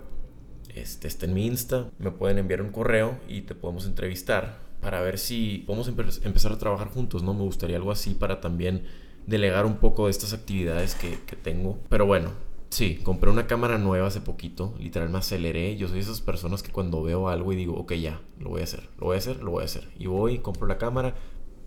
Este 0.73 1.07
está 1.07 1.25
en 1.25 1.33
mi 1.33 1.45
Insta, 1.45 1.89
me 1.99 2.11
pueden 2.11 2.37
enviar 2.37 2.61
un 2.61 2.71
correo 2.71 3.19
y 3.27 3.41
te 3.41 3.55
podemos 3.55 3.85
entrevistar 3.85 4.59
para 4.81 5.01
ver 5.01 5.17
si 5.17 5.63
podemos 5.67 5.87
empezar 6.23 6.51
a 6.51 6.57
trabajar 6.57 6.87
juntos, 6.87 7.21
¿no? 7.21 7.33
Me 7.33 7.43
gustaría 7.43 7.77
algo 7.77 7.91
así 7.91 8.15
para 8.15 8.41
también 8.41 8.83
delegar 9.27 9.65
un 9.65 9.77
poco 9.77 10.05
de 10.05 10.11
estas 10.11 10.33
actividades 10.33 10.95
que, 10.95 11.19
que 11.25 11.35
tengo. 11.35 11.77
Pero 11.89 12.05
bueno, 12.05 12.31
sí, 12.69 12.99
compré 13.03 13.29
una 13.29 13.47
cámara 13.47 13.77
nueva 13.77 14.07
hace 14.07 14.21
poquito, 14.21 14.75
literal 14.79 15.09
me 15.09 15.19
aceleré. 15.19 15.77
Yo 15.77 15.87
soy 15.87 15.99
esas 15.99 16.21
personas 16.21 16.63
que 16.63 16.71
cuando 16.71 17.03
veo 17.03 17.29
algo 17.29 17.53
y 17.53 17.55
digo, 17.55 17.75
ok, 17.77 17.93
ya, 17.93 18.21
lo 18.39 18.49
voy 18.49 18.61
a 18.61 18.65
hacer, 18.65 18.89
lo 18.99 19.07
voy 19.07 19.15
a 19.15 19.19
hacer, 19.19 19.43
lo 19.43 19.51
voy 19.51 19.63
a 19.63 19.65
hacer. 19.65 19.89
Y 19.97 20.07
voy, 20.07 20.39
compro 20.39 20.67
la 20.67 20.77
cámara, 20.77 21.15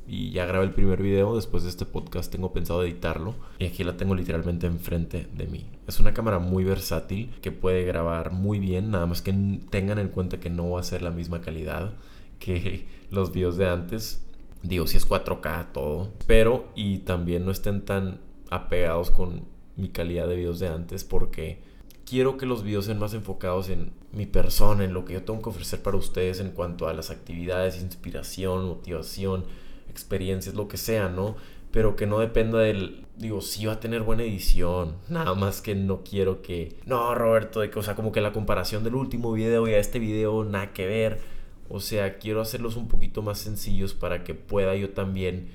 y 0.07 0.31
ya 0.31 0.47
grabé 0.47 0.65
el 0.65 0.73
primer 0.73 1.03
video. 1.03 1.37
Después 1.37 1.63
de 1.63 1.69
este 1.69 1.87
podcast 1.87 2.31
tengo 2.31 2.53
pensado 2.53 2.83
editarlo. 2.83 3.35
Y 3.59 3.67
aquí 3.67 3.85
la 3.85 3.97
tengo 3.97 4.15
literalmente 4.15 4.67
enfrente 4.67 5.29
de 5.33 5.47
mí. 5.47 5.67
Es 5.87 6.01
una 6.01 6.15
cámara 6.15 6.39
muy 6.39 6.65
versátil 6.65 7.31
que 7.41 7.53
puede 7.53 7.85
grabar 7.85 8.33
muy 8.33 8.59
bien. 8.59 8.91
Nada 8.91 9.07
más 9.07 9.23
que 9.23 9.33
tengan 9.71 9.99
en 9.99 10.09
cuenta 10.09 10.41
que 10.41 10.51
no 10.51 10.71
va 10.71 10.81
a 10.81 10.85
ser 10.85 11.03
la 11.03 11.11
misma 11.11 11.41
calidad 11.41 11.93
que 12.39 12.87
los 13.11 13.33
videos 13.33 13.57
de 13.57 13.69
antes. 13.69 14.25
Digo, 14.63 14.87
si 14.87 14.97
es 14.97 15.09
4K 15.09 15.73
todo. 15.73 16.11
Pero 16.27 16.69
y 16.75 16.99
también 16.99 17.45
no 17.45 17.51
estén 17.51 17.85
tan 17.85 18.21
apegados 18.51 19.11
con 19.11 19.52
mi 19.83 19.89
calidad 19.89 20.29
de 20.29 20.37
videos 20.37 20.61
de 20.61 20.69
antes 20.69 21.03
porque 21.05 21.59
quiero 22.07 22.37
que 22.37 22.47
los 22.47 22.63
videos 22.63 22.87
sean 22.87 22.99
más 22.99 23.15
enfocados 23.15 23.69
en 23.69 23.93
mi 24.13 24.27
persona, 24.27 24.85
en 24.85 24.95
lo 24.95 25.05
que 25.05 25.15
yo 25.15 25.23
tengo 25.23 25.43
que 25.43 25.49
ofrecer 25.51 25.83
para 25.83 25.97
ustedes 25.97 26.41
en 26.41 26.51
cuanto 26.51 26.87
a 26.87 26.95
las 26.95 27.11
actividades, 27.11 27.83
inspiración, 27.83 28.67
motivación, 28.67 29.45
experiencias, 29.91 30.55
lo 30.55 30.69
que 30.69 30.77
sea, 30.77 31.09
¿no? 31.09 31.37
Pero 31.73 31.97
que 31.97 32.07
no 32.07 32.21
dependa 32.21 32.59
del, 32.61 33.07
digo, 33.17 33.41
sí 33.41 33.67
va 33.67 33.75
a 33.75 33.81
tener 33.81 34.03
buena 34.03 34.23
edición, 34.23 34.97
nada 35.09 35.35
más 35.35 35.61
que 35.61 35.75
no 35.75 36.03
quiero 36.05 36.43
que, 36.43 36.77
no, 36.87 37.15
Roberto, 37.15 37.61
de 37.61 37.71
que, 37.71 37.79
o 37.79 37.83
sea, 37.83 37.97
como 37.97 38.13
que 38.13 38.21
la 38.21 38.33
comparación 38.33 38.85
del 38.85 38.95
último 38.95 39.33
video 39.33 39.67
y 39.67 39.75
a 39.75 39.79
este 39.79 39.99
video, 39.99 40.45
nada 40.45 40.73
que 40.73 40.87
ver. 40.87 41.21
O 41.69 41.81
sea, 41.81 42.19
quiero 42.19 42.43
hacerlos 42.43 42.77
un 42.77 42.87
poquito 42.87 43.23
más 43.23 43.39
sencillos 43.39 43.95
para 43.95 44.25
que 44.25 44.35
pueda 44.35 44.77
yo 44.77 44.91
también 44.91 45.49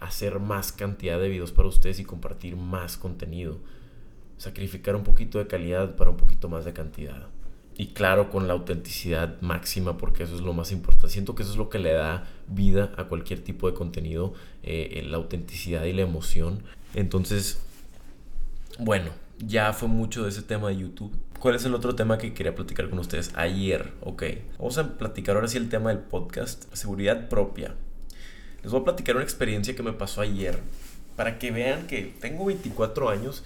hacer 0.00 0.40
más 0.40 0.72
cantidad 0.72 1.20
de 1.20 1.28
videos 1.28 1.52
para 1.52 1.68
ustedes 1.68 2.00
y 2.00 2.04
compartir 2.04 2.56
más 2.56 2.96
contenido. 2.96 3.58
Sacrificar 4.38 4.96
un 4.96 5.04
poquito 5.04 5.38
de 5.38 5.46
calidad 5.46 5.96
para 5.96 6.10
un 6.10 6.16
poquito 6.16 6.48
más 6.48 6.64
de 6.64 6.72
cantidad 6.72 7.28
y 7.80 7.86
claro, 7.94 8.28
con 8.28 8.46
la 8.46 8.52
autenticidad 8.52 9.40
máxima, 9.40 9.96
porque 9.96 10.24
eso 10.24 10.34
es 10.34 10.42
lo 10.42 10.52
más 10.52 10.70
importante. 10.70 11.08
Siento 11.08 11.34
que 11.34 11.44
eso 11.44 11.52
es 11.52 11.56
lo 11.56 11.70
que 11.70 11.78
le 11.78 11.94
da 11.94 12.24
vida 12.46 12.92
a 12.98 13.04
cualquier 13.04 13.42
tipo 13.42 13.70
de 13.70 13.74
contenido, 13.74 14.34
eh, 14.62 15.02
la 15.06 15.16
autenticidad 15.16 15.84
y 15.84 15.94
la 15.94 16.02
emoción. 16.02 16.62
Entonces, 16.92 17.62
bueno, 18.78 19.12
ya 19.38 19.72
fue 19.72 19.88
mucho 19.88 20.24
de 20.24 20.28
ese 20.28 20.42
tema 20.42 20.68
de 20.68 20.76
YouTube. 20.76 21.16
¿Cuál 21.38 21.54
es 21.54 21.64
el 21.64 21.74
otro 21.74 21.94
tema 21.94 22.18
que 22.18 22.34
quería 22.34 22.54
platicar 22.54 22.90
con 22.90 22.98
ustedes? 22.98 23.32
Ayer, 23.34 23.94
ok. 24.02 24.24
Vamos 24.58 24.76
a 24.76 24.98
platicar 24.98 25.36
ahora 25.36 25.48
sí 25.48 25.56
el 25.56 25.70
tema 25.70 25.88
del 25.88 26.00
podcast, 26.00 26.70
seguridad 26.74 27.30
propia. 27.30 27.76
Les 28.62 28.72
voy 28.72 28.80
a 28.80 28.84
platicar 28.84 29.16
una 29.16 29.24
experiencia 29.24 29.74
que 29.74 29.82
me 29.82 29.92
pasó 29.92 30.20
ayer 30.20 30.58
para 31.16 31.38
que 31.38 31.50
vean 31.50 31.86
que 31.86 32.14
tengo 32.20 32.46
24 32.46 33.10
años 33.10 33.44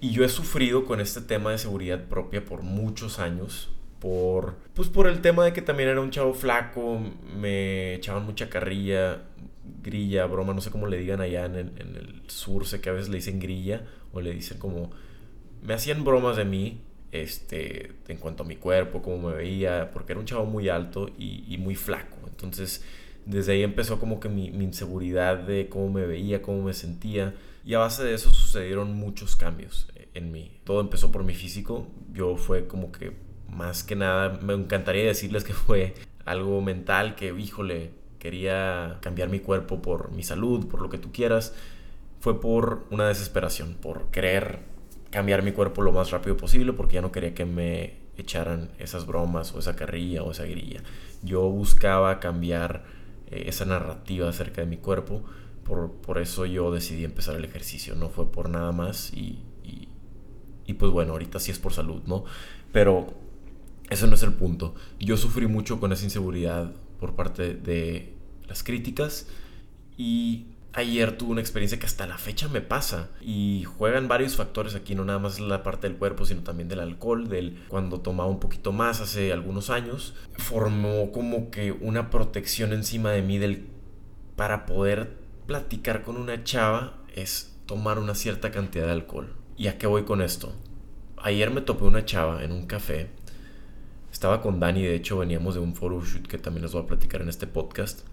Y 0.00 0.12
yo 0.12 0.24
he 0.24 0.28
sufrido 0.28 0.84
con 0.84 1.00
este 1.00 1.20
tema 1.20 1.50
de 1.50 1.58
seguridad 1.58 2.04
propia 2.04 2.44
por 2.44 2.62
muchos 2.62 3.18
años. 3.18 3.72
Por, 4.00 4.56
pues 4.74 4.88
por 4.88 5.06
el 5.06 5.20
tema 5.20 5.44
de 5.44 5.52
que 5.52 5.62
también 5.62 5.88
era 5.88 6.00
un 6.00 6.10
chavo 6.10 6.34
flaco, 6.34 7.00
me 7.34 7.94
echaban 7.94 8.26
mucha 8.26 8.50
carrilla, 8.50 9.22
grilla, 9.82 10.26
broma, 10.26 10.52
no 10.52 10.60
sé 10.60 10.70
cómo 10.70 10.86
le 10.86 10.98
digan 10.98 11.20
allá 11.20 11.46
en 11.46 11.56
el, 11.56 12.22
sur, 12.26 12.66
sé 12.66 12.80
que 12.80 12.90
a 12.90 12.92
veces 12.92 13.08
le 13.08 13.16
dicen 13.16 13.40
grilla 13.40 13.86
o 14.12 14.20
le 14.20 14.32
dicen 14.32 14.58
como... 14.58 14.90
Me 15.62 15.74
hacían 15.74 16.04
bromas 16.04 16.36
de 16.36 16.44
mí, 16.44 16.82
este, 17.10 17.92
en 18.08 18.18
cuanto 18.18 18.42
a 18.42 18.46
mi 18.46 18.56
cuerpo, 18.56 19.02
cómo 19.02 19.30
me 19.30 19.34
veía, 19.34 19.90
porque 19.92 20.12
era 20.12 20.20
un 20.20 20.26
chavo 20.26 20.44
muy 20.44 20.68
alto 20.68 21.10
y, 21.18 21.56
muy 21.58 21.74
flaco. 21.74 22.16
Entonces, 22.28 22.84
desde 23.26 23.52
ahí 23.52 23.62
empezó 23.62 23.98
como 23.98 24.20
que 24.20 24.28
mi, 24.28 24.50
mi, 24.50 24.64
inseguridad 24.64 25.38
de 25.38 25.68
cómo 25.68 25.90
me 25.90 26.06
veía, 26.06 26.42
cómo 26.42 26.62
me 26.62 26.72
sentía. 26.72 27.34
Y 27.64 27.74
a 27.74 27.80
base 27.80 28.04
de 28.04 28.14
eso 28.14 28.30
sucedieron 28.30 28.94
muchos 28.94 29.36
cambios 29.36 29.88
en 30.14 30.32
mí. 30.32 30.60
Todo 30.64 30.80
empezó 30.80 31.12
por 31.12 31.24
mi 31.24 31.34
físico. 31.34 31.88
Yo 32.12 32.36
fue 32.36 32.66
como 32.66 32.92
que 32.92 33.12
más 33.50 33.82
que 33.82 33.96
nada, 33.96 34.38
me 34.42 34.54
encantaría 34.54 35.04
decirles 35.04 35.44
que 35.44 35.52
fue 35.54 35.94
algo 36.24 36.60
mental, 36.60 37.14
que 37.14 37.32
híjole, 37.36 37.90
quería 38.18 38.98
cambiar 39.00 39.28
mi 39.28 39.40
cuerpo 39.40 39.82
por 39.82 40.10
mi 40.12 40.22
salud, 40.22 40.66
por 40.68 40.80
lo 40.80 40.88
que 40.88 40.98
tú 40.98 41.12
quieras. 41.12 41.54
Fue 42.20 42.40
por 42.40 42.86
una 42.90 43.08
desesperación, 43.08 43.74
por 43.74 44.10
querer 44.10 44.60
cambiar 45.10 45.42
mi 45.42 45.52
cuerpo 45.52 45.82
lo 45.82 45.92
más 45.92 46.10
rápido 46.10 46.36
posible, 46.36 46.72
porque 46.72 46.94
ya 46.94 47.02
no 47.02 47.12
quería 47.12 47.34
que 47.34 47.44
me 47.44 48.06
echaran 48.16 48.70
esas 48.78 49.06
bromas 49.06 49.54
o 49.54 49.58
esa 49.58 49.76
carrilla 49.76 50.22
o 50.22 50.30
esa 50.30 50.44
grilla. 50.44 50.82
Yo 51.22 51.42
buscaba 51.42 52.18
cambiar 52.18 52.84
eh, 53.26 53.44
esa 53.46 53.64
narrativa 53.64 54.28
acerca 54.28 54.60
de 54.60 54.66
mi 54.66 54.76
cuerpo. 54.76 55.22
Por, 55.64 55.92
por, 55.92 56.18
eso 56.18 56.46
yo 56.46 56.70
decidí 56.70 57.04
empezar 57.04 57.34
el 57.34 57.44
ejercicio, 57.44 57.96
no 57.96 58.08
fue 58.08 58.30
por 58.30 58.48
nada 58.48 58.70
más 58.70 59.12
y, 59.12 59.42
y 60.66 60.74
pues 60.74 60.92
bueno, 60.92 61.12
ahorita 61.12 61.38
sí 61.38 61.50
es 61.50 61.58
por 61.58 61.72
salud, 61.72 62.02
¿no? 62.06 62.24
Pero 62.72 63.14
eso 63.88 64.06
no 64.06 64.14
es 64.14 64.22
el 64.22 64.32
punto. 64.32 64.74
Yo 64.98 65.16
sufrí 65.16 65.46
mucho 65.46 65.78
con 65.78 65.92
esa 65.92 66.04
inseguridad 66.04 66.72
por 66.98 67.14
parte 67.14 67.54
de 67.54 68.14
las 68.48 68.62
críticas 68.62 69.28
y 69.96 70.46
ayer 70.76 71.16
tuve 71.16 71.32
una 71.32 71.40
experiencia 71.40 71.78
que 71.78 71.86
hasta 71.86 72.06
la 72.06 72.18
fecha 72.18 72.48
me 72.48 72.60
pasa 72.60 73.08
y 73.22 73.64
juegan 73.64 74.08
varios 74.08 74.36
factores 74.36 74.74
aquí, 74.74 74.94
no 74.94 75.06
nada 75.06 75.18
más 75.18 75.40
la 75.40 75.62
parte 75.62 75.88
del 75.88 75.96
cuerpo, 75.96 76.26
sino 76.26 76.42
también 76.42 76.68
del 76.68 76.80
alcohol, 76.80 77.28
del 77.28 77.64
cuando 77.68 78.00
tomaba 78.00 78.28
un 78.28 78.40
poquito 78.40 78.72
más 78.72 79.00
hace 79.00 79.32
algunos 79.32 79.70
años, 79.70 80.14
formó 80.36 81.12
como 81.12 81.50
que 81.50 81.72
una 81.72 82.10
protección 82.10 82.74
encima 82.74 83.10
de 83.10 83.22
mí 83.22 83.38
del 83.38 83.66
para 84.36 84.66
poder 84.66 85.16
platicar 85.46 86.02
con 86.02 86.18
una 86.18 86.44
chava 86.44 86.98
es 87.14 87.56
tomar 87.64 87.98
una 87.98 88.14
cierta 88.14 88.50
cantidad 88.50 88.84
de 88.84 88.92
alcohol. 88.92 89.34
¿Y 89.56 89.68
a 89.68 89.78
qué 89.78 89.86
voy 89.86 90.04
con 90.04 90.20
esto? 90.20 90.52
Ayer 91.16 91.50
me 91.50 91.62
topé 91.62 91.84
una 91.84 92.04
chava 92.04 92.44
en 92.44 92.52
un 92.52 92.66
café. 92.66 93.08
Estaba 94.12 94.42
con 94.42 94.60
Dani, 94.60 94.82
de 94.82 94.94
hecho 94.94 95.16
veníamos 95.16 95.54
de 95.54 95.60
un 95.60 95.74
photoshoot 95.74 96.26
que 96.26 96.36
también 96.36 96.64
les 96.64 96.72
voy 96.72 96.82
a 96.82 96.86
platicar 96.86 97.22
en 97.22 97.30
este 97.30 97.46
podcast. 97.46 98.06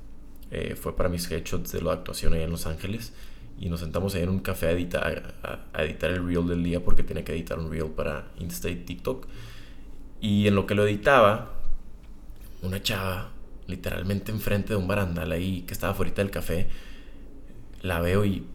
Eh, 0.53 0.75
fue 0.75 0.95
para 0.95 1.10
mis 1.10 1.29
headshots 1.31 1.72
de 1.72 1.81
la 1.81 1.93
actuación 1.93 2.33
allá 2.33 2.43
en 2.43 2.51
Los 2.51 2.67
Ángeles. 2.67 3.12
Y 3.60 3.69
nos 3.69 3.79
sentamos 3.79 4.13
ahí 4.13 4.22
en 4.22 4.29
un 4.29 4.39
café 4.39 4.67
a 4.67 4.72
editar, 4.72 5.33
el 5.74 6.27
reel 6.27 6.48
del 6.48 6.63
día 6.63 6.83
porque 6.83 7.01
tenía 7.01 7.24
que 7.24 7.33
editar 7.33 7.57
un 7.57 7.72
reel 7.72 7.88
para 7.88 8.27
Insta 8.38 8.69
y 8.69 8.75
TikTok. 8.75 9.25
Y 10.22 10.48
en 10.48 10.53
lo 10.53 10.67
que 10.67 10.75
lo 10.75 10.86
editaba, 10.86 11.55
una 12.62 12.81
chava 12.83 13.31
literalmente 13.65 14.31
enfrente 14.31 14.69
de 14.69 14.75
un 14.75 14.88
barandal 14.88 15.31
ahí 15.31 15.63
que 15.63 15.74
estaba 15.74 15.95
fuera 15.95 16.12
del 16.12 16.29
café, 16.29 16.67
la 17.81 18.00
veo 18.00 18.24
y 18.24 18.45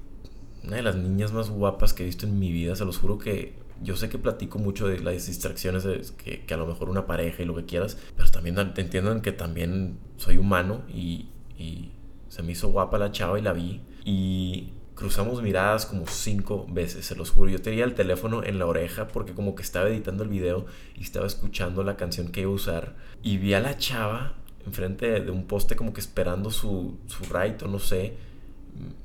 una 0.62 0.76
de 0.76 0.82
las 0.82 0.96
niñas 0.96 1.32
más 1.32 1.50
guapas 1.50 1.94
que 1.94 2.04
he 2.04 2.06
visto 2.06 2.26
en 2.26 2.38
mi 2.38 2.52
vida. 2.52 2.76
Se 2.76 2.84
los 2.84 2.98
juro 2.98 3.18
que 3.18 3.54
yo 3.82 3.96
sé 3.96 4.08
que 4.08 4.18
platico 4.18 4.60
mucho 4.60 4.86
de 4.86 5.00
las 5.00 5.26
distracciones 5.26 5.84
que, 6.12 6.44
que, 6.44 6.54
a 6.54 6.56
lo 6.56 6.66
mejor 6.66 6.90
una 6.90 7.06
pareja 7.06 7.42
y 7.42 7.46
lo 7.46 7.56
que 7.56 7.64
quieras, 7.64 7.98
pero 8.16 8.30
también 8.30 8.56
entiendan 8.76 9.20
que 9.20 9.32
también 9.32 9.98
soy 10.16 10.36
humano 10.36 10.82
y, 10.88 11.26
y 11.58 11.90
se 12.28 12.42
me 12.42 12.52
hizo 12.52 12.68
guapa 12.68 12.98
la 12.98 13.12
chava 13.12 13.38
y 13.38 13.42
la 13.42 13.52
vi. 13.52 13.80
Y 14.04 14.72
cruzamos 14.94 15.42
miradas 15.42 15.86
como 15.86 16.06
cinco 16.06 16.66
veces, 16.68 17.06
se 17.06 17.16
los 17.16 17.30
juro. 17.30 17.50
Yo 17.50 17.60
tenía 17.60 17.84
el 17.84 17.94
teléfono 17.94 18.44
en 18.44 18.58
la 18.58 18.66
oreja 18.66 19.08
porque 19.08 19.34
como 19.34 19.54
que 19.54 19.62
estaba 19.62 19.88
editando 19.88 20.22
el 20.22 20.28
video 20.28 20.66
y 20.96 21.02
estaba 21.02 21.26
escuchando 21.26 21.82
la 21.82 21.96
canción 21.96 22.28
que 22.28 22.42
iba 22.42 22.50
a 22.50 22.54
usar. 22.54 22.96
Y 23.22 23.38
vi 23.38 23.54
a 23.54 23.60
la 23.60 23.76
chava 23.76 24.34
enfrente 24.64 25.20
de 25.20 25.30
un 25.30 25.46
poste 25.46 25.76
como 25.76 25.92
que 25.92 26.00
esperando 26.00 26.50
su, 26.50 26.98
su 27.06 27.24
o 27.24 27.68
no 27.68 27.78
sé 27.78 28.28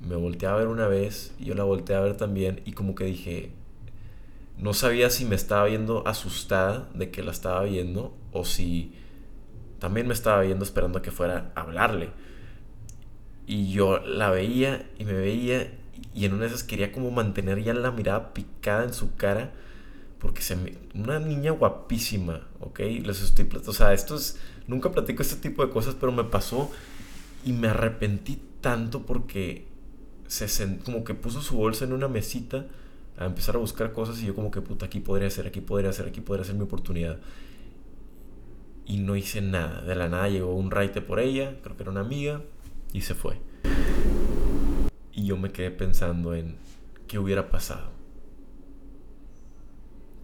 me 0.07 0.15
volteé 0.15 0.49
a 0.49 0.55
ver 0.55 0.67
una 0.67 0.87
vez 0.87 1.33
yo 1.39 1.55
la 1.55 1.63
volteé 1.63 1.95
a 1.95 2.01
ver 2.01 2.17
también 2.17 2.61
y 2.65 2.73
como 2.73 2.95
que 2.95 3.05
dije, 3.05 3.51
no 4.57 4.73
sabía 4.73 5.09
si 5.09 5.25
me 5.25 5.35
estaba 5.35 5.65
viendo 5.65 6.07
asustada 6.07 6.89
de 6.93 7.09
que 7.09 7.23
la 7.23 7.31
estaba 7.31 7.63
viendo 7.63 8.15
o 8.31 8.45
si 8.45 8.93
también 9.79 10.07
me 10.07 10.13
estaba 10.13 10.41
viendo 10.41 10.63
esperando 10.63 10.99
a 10.99 11.01
que 11.01 11.11
fuera 11.11 11.51
a 11.55 11.61
hablarle. 11.61 12.11
Y 13.45 13.71
yo 13.71 13.99
la 13.99 14.29
veía 14.29 14.89
y 14.97 15.05
me 15.05 15.13
veía 15.13 15.71
y 16.13 16.25
en 16.25 16.33
una 16.33 16.43
de 16.43 16.49
esas 16.49 16.63
quería 16.63 16.91
como 16.91 17.11
mantener 17.11 17.63
ya 17.63 17.73
la 17.73 17.91
mirada 17.91 18.33
picada 18.33 18.83
en 18.83 18.93
su 18.93 19.15
cara 19.15 19.51
porque 20.19 20.41
se 20.41 20.55
me, 20.55 20.77
una 20.95 21.19
niña 21.19 21.51
guapísima, 21.51 22.47
¿ok? 22.61 22.79
Les 22.79 23.21
estoy, 23.21 23.49
o 23.67 23.73
sea, 23.73 23.93
esto 23.93 24.15
es, 24.15 24.37
nunca 24.67 24.89
platico 24.91 25.21
este 25.21 25.35
tipo 25.35 25.65
de 25.65 25.71
cosas, 25.71 25.95
pero 25.99 26.13
me 26.13 26.23
pasó 26.23 26.71
y 27.43 27.51
me 27.51 27.67
arrepentí 27.67 28.39
tanto 28.61 29.05
porque 29.05 29.67
se 30.27 30.77
como 30.77 31.03
que 31.03 31.13
puso 31.13 31.41
su 31.41 31.57
bolsa 31.57 31.83
en 31.83 31.91
una 31.91 32.07
mesita 32.07 32.67
a 33.17 33.25
empezar 33.25 33.55
a 33.55 33.59
buscar 33.59 33.91
cosas 33.91 34.21
y 34.21 34.27
yo 34.27 34.33
como 34.33 34.49
que 34.49 34.61
puta 34.61 34.85
aquí 34.85 35.01
podría 35.01 35.29
ser, 35.29 35.45
aquí 35.45 35.59
podría 35.59 35.91
ser, 35.91 36.07
aquí 36.07 36.21
podría 36.21 36.45
ser 36.45 36.55
mi 36.55 36.63
oportunidad. 36.63 37.19
Y 38.85 38.97
no 38.97 39.15
hice 39.15 39.41
nada. 39.41 39.81
De 39.81 39.95
la 39.95 40.07
nada 40.07 40.29
llegó 40.29 40.55
un 40.55 40.71
raite 40.71 41.01
por 41.01 41.19
ella, 41.19 41.57
creo 41.63 41.75
que 41.75 41.83
era 41.83 41.91
una 41.91 42.01
amiga, 42.01 42.41
y 42.93 43.01
se 43.01 43.15
fue. 43.15 43.41
Y 45.11 45.25
yo 45.25 45.37
me 45.37 45.51
quedé 45.51 45.71
pensando 45.71 46.33
en 46.33 46.55
qué 47.07 47.19
hubiera 47.19 47.49
pasado. 47.49 47.91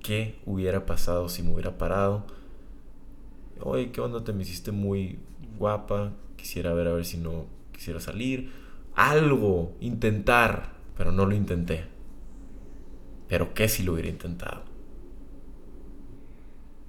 ¿Qué 0.02 0.40
hubiera 0.46 0.86
pasado 0.86 1.28
si 1.28 1.44
me 1.44 1.54
hubiera 1.54 1.78
parado? 1.78 2.26
Oye, 3.62 3.92
¿qué 3.92 4.00
onda? 4.00 4.24
Te 4.24 4.32
me 4.32 4.44
hiciste 4.44 4.72
muy 4.72 5.20
guapa. 5.58 6.14
Quisiera 6.38 6.74
ver 6.74 6.88
a 6.88 6.94
ver 6.94 7.06
si 7.06 7.18
no 7.18 7.48
quisiera 7.74 8.00
salir, 8.00 8.52
algo, 8.96 9.78
intentar, 9.80 10.74
pero 10.98 11.12
no 11.14 11.26
lo 11.26 11.34
intenté. 11.34 11.86
Pero 13.30 13.54
¿qué 13.54 13.70
si 13.70 13.84
lo 13.84 13.94
hubiera 13.94 14.10
intentado? 14.10 14.64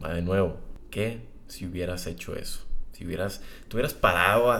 Va 0.02 0.14
de 0.14 0.22
nuevo, 0.22 0.56
¿qué 0.90 1.28
si 1.46 1.66
hubieras 1.66 2.06
hecho 2.06 2.34
eso? 2.34 2.66
Si 2.92 3.06
hubieras, 3.06 3.42
te 3.68 3.76
hubieras 3.76 3.94
parado 3.94 4.50
a, 4.50 4.58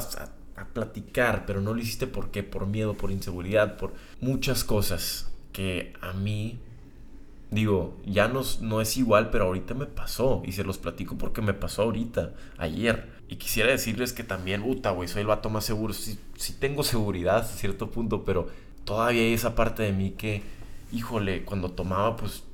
a, 0.61 0.65
platicar, 0.67 1.47
pero 1.47 1.61
no 1.61 1.75
lo 1.75 1.81
hiciste 1.81 2.07
por 2.07 2.31
qué, 2.31 2.43
por 2.43 2.67
miedo, 2.67 2.95
por 2.95 3.11
inseguridad, 3.11 3.77
por 3.77 3.93
muchas 4.21 4.65
cosas 4.65 5.31
que 5.53 5.95
a 6.01 6.13
mí 6.13 6.59
digo, 7.51 7.97
ya 8.07 8.29
no, 8.29 8.43
no, 8.61 8.81
es 8.81 8.97
igual, 8.97 9.31
pero 9.31 9.47
ahorita 9.47 9.75
me 9.75 9.87
pasó. 9.87 10.43
Y 10.45 10.53
se 10.53 10.65
los 10.65 10.79
platico 10.79 11.19
porque 11.19 11.43
me 11.43 11.55
pasó 11.55 11.83
ahorita, 11.83 12.33
ayer. 12.59 13.09
Y 13.29 13.37
quisiera 13.37 13.71
decirles 13.71 14.13
que 14.13 14.25
también, 14.25 14.63
puta, 14.63 14.91
güey, 14.91 15.09
soy 15.09 15.23
el 15.23 15.27
vato 15.27 15.51
más 15.51 15.65
seguro. 15.65 15.93
Sí, 15.93 16.19
sí 16.37 16.55
tengo 16.59 16.83
seguridad 16.83 17.39
a 17.39 17.45
cierto 17.45 17.91
punto, 17.91 18.25
pero 18.25 18.49
todavía 18.85 19.23
hay 19.23 19.33
esa 19.35 19.55
parte 19.55 19.83
de 19.83 19.93
mí 19.93 20.13
que, 20.13 20.43
híjole, 20.93 21.45
cuando 21.45 21.71
tomaba, 21.71 22.17
pues 22.17 22.45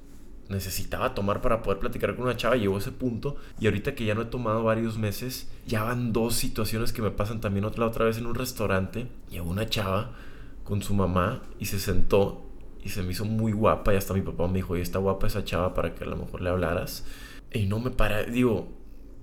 necesitaba 0.49 1.15
tomar 1.15 1.41
para 1.41 1.63
poder 1.63 1.79
platicar 1.79 2.15
con 2.15 2.25
una 2.25 2.37
chava. 2.37 2.57
Llegó 2.57 2.79
ese 2.79 2.93
punto. 2.93 3.37
Y 3.61 3.67
ahorita 3.67 3.95
que 3.95 4.05
ya 4.05 4.15
no 4.15 4.23
he 4.23 4.27
tomado 4.27 4.65
varios 4.65 4.99
meses, 4.99 5.49
ya 5.67 5.83
van 5.83 6.13
dos 6.13 6.35
situaciones 6.35 6.93
que 6.93 7.03
me 7.03 7.11
pasan 7.11 7.41
también 7.41 7.65
otra, 7.65 7.87
otra 7.87 8.05
vez 8.05 8.19
en 8.19 8.27
un 8.27 8.35
restaurante. 8.35 9.09
Llegó 9.31 9.51
una 9.51 9.69
chava 9.69 10.13
con 10.65 10.83
su 10.83 10.95
mamá 10.95 11.43
y 11.59 11.67
se 11.67 11.79
sentó 11.79 12.47
y 12.83 12.91
se 12.91 13.03
me 13.03 13.13
hizo 13.13 13.25
muy 13.25 13.53
guapa. 13.53 13.93
Y 13.93 13.97
hasta 13.97 14.15
mi 14.15 14.23
papá 14.23 14.47
me 14.49 14.55
dijo, 14.55 14.77
y 14.77 14.81
está 14.81 14.99
guapa 14.99 15.27
esa 15.27 15.45
chava 15.45 15.75
para 15.75 15.95
que 15.95 16.05
a 16.05 16.07
lo 16.07 16.17
mejor 16.17 16.41
le 16.41 16.51
hablaras. 16.51 17.05
Y 17.53 17.67
no 17.67 17.79
me 17.79 17.91
para, 17.91 18.25
digo, 18.25 18.69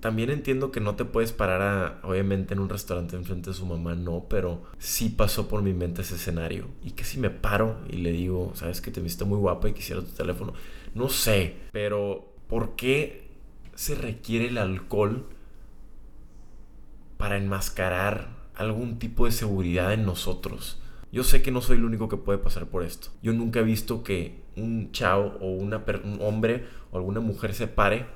también 0.04 0.28
entiendo 0.28 0.70
que 0.70 0.80
no 0.80 0.96
te 0.96 1.06
puedes 1.06 1.32
parar 1.32 1.62
a, 1.62 2.06
obviamente 2.06 2.52
en 2.52 2.60
un 2.60 2.68
restaurante 2.68 3.16
enfrente 3.16 3.48
de 3.48 3.56
su 3.56 3.64
mamá, 3.64 3.94
no, 3.94 4.26
pero 4.28 4.62
sí 4.78 5.08
pasó 5.08 5.48
por 5.48 5.62
mi 5.62 5.72
mente 5.72 6.02
ese 6.02 6.16
escenario. 6.16 6.66
Y 6.82 6.90
que 6.90 7.04
si 7.04 7.18
me 7.18 7.30
paro 7.30 7.78
y 7.88 7.96
le 7.96 8.12
digo, 8.12 8.52
sabes 8.54 8.82
que 8.82 8.90
te 8.90 9.00
viste 9.00 9.24
muy 9.24 9.38
guapa 9.38 9.70
y 9.70 9.72
quisiera 9.72 10.02
tu 10.02 10.10
teléfono, 10.10 10.52
no 10.94 11.08
sé, 11.08 11.56
pero 11.72 12.32
¿por 12.48 12.76
qué 12.76 13.28
se 13.74 13.94
requiere 13.94 14.48
el 14.48 14.58
alcohol 14.58 15.26
para 17.16 17.36
enmascarar 17.36 18.28
algún 18.54 18.98
tipo 18.98 19.26
de 19.26 19.32
seguridad 19.32 19.92
en 19.92 20.06
nosotros? 20.06 20.80
Yo 21.12 21.22
sé 21.22 21.42
que 21.42 21.52
no 21.52 21.60
soy 21.60 21.76
el 21.76 21.84
único 21.84 22.08
que 22.08 22.16
puede 22.16 22.38
pasar 22.38 22.66
por 22.66 22.82
esto. 22.82 23.08
Yo 23.22 23.32
nunca 23.32 23.60
he 23.60 23.64
visto 23.64 24.02
que 24.02 24.42
un 24.56 24.92
chavo 24.92 25.36
o 25.40 25.50
una 25.50 25.84
un 26.02 26.18
hombre 26.20 26.66
o 26.90 26.96
alguna 26.96 27.20
mujer 27.20 27.54
se 27.54 27.68
pare 27.68 28.06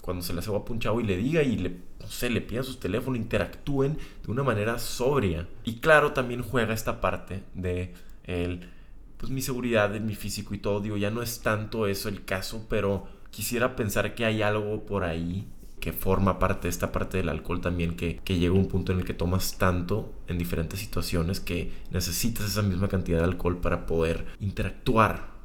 cuando 0.00 0.22
se 0.22 0.32
le 0.32 0.38
hace 0.38 0.50
guapo 0.50 0.72
un 0.72 0.78
chavo 0.78 1.00
y 1.00 1.04
le 1.04 1.16
diga 1.16 1.42
y 1.42 1.56
le, 1.56 1.70
no 2.00 2.06
sé, 2.06 2.30
le 2.30 2.40
pidan 2.40 2.62
sus 2.62 2.78
teléfonos, 2.78 3.18
interactúen 3.18 3.98
de 4.24 4.30
una 4.30 4.44
manera 4.44 4.78
sobria. 4.78 5.48
Y 5.64 5.80
claro, 5.80 6.12
también 6.12 6.42
juega 6.42 6.72
esta 6.72 7.00
parte 7.00 7.42
de 7.54 7.92
el 8.24 8.70
pues 9.18 9.30
mi 9.30 9.42
seguridad 9.42 9.94
en 9.94 10.06
mi 10.06 10.14
físico 10.14 10.54
y 10.54 10.58
todo. 10.58 10.80
Digo, 10.80 10.96
ya 10.96 11.10
no 11.10 11.22
es 11.22 11.40
tanto 11.40 11.86
eso 11.86 12.08
el 12.08 12.24
caso, 12.24 12.66
pero 12.68 13.06
quisiera 13.30 13.76
pensar 13.76 14.14
que 14.14 14.24
hay 14.24 14.42
algo 14.42 14.84
por 14.86 15.04
ahí 15.04 15.46
que 15.80 15.92
forma 15.92 16.38
parte 16.38 16.62
de 16.62 16.70
esta 16.70 16.90
parte 16.90 17.18
del 17.18 17.28
alcohol 17.28 17.60
también, 17.60 17.96
que, 17.96 18.16
que 18.24 18.38
llega 18.38 18.54
un 18.54 18.66
punto 18.66 18.92
en 18.92 18.98
el 18.98 19.04
que 19.04 19.14
tomas 19.14 19.58
tanto 19.58 20.12
en 20.26 20.38
diferentes 20.38 20.80
situaciones 20.80 21.38
que 21.38 21.72
necesitas 21.90 22.46
esa 22.46 22.62
misma 22.62 22.88
cantidad 22.88 23.18
de 23.18 23.24
alcohol 23.24 23.58
para 23.60 23.86
poder 23.86 24.26
interactuar 24.40 25.36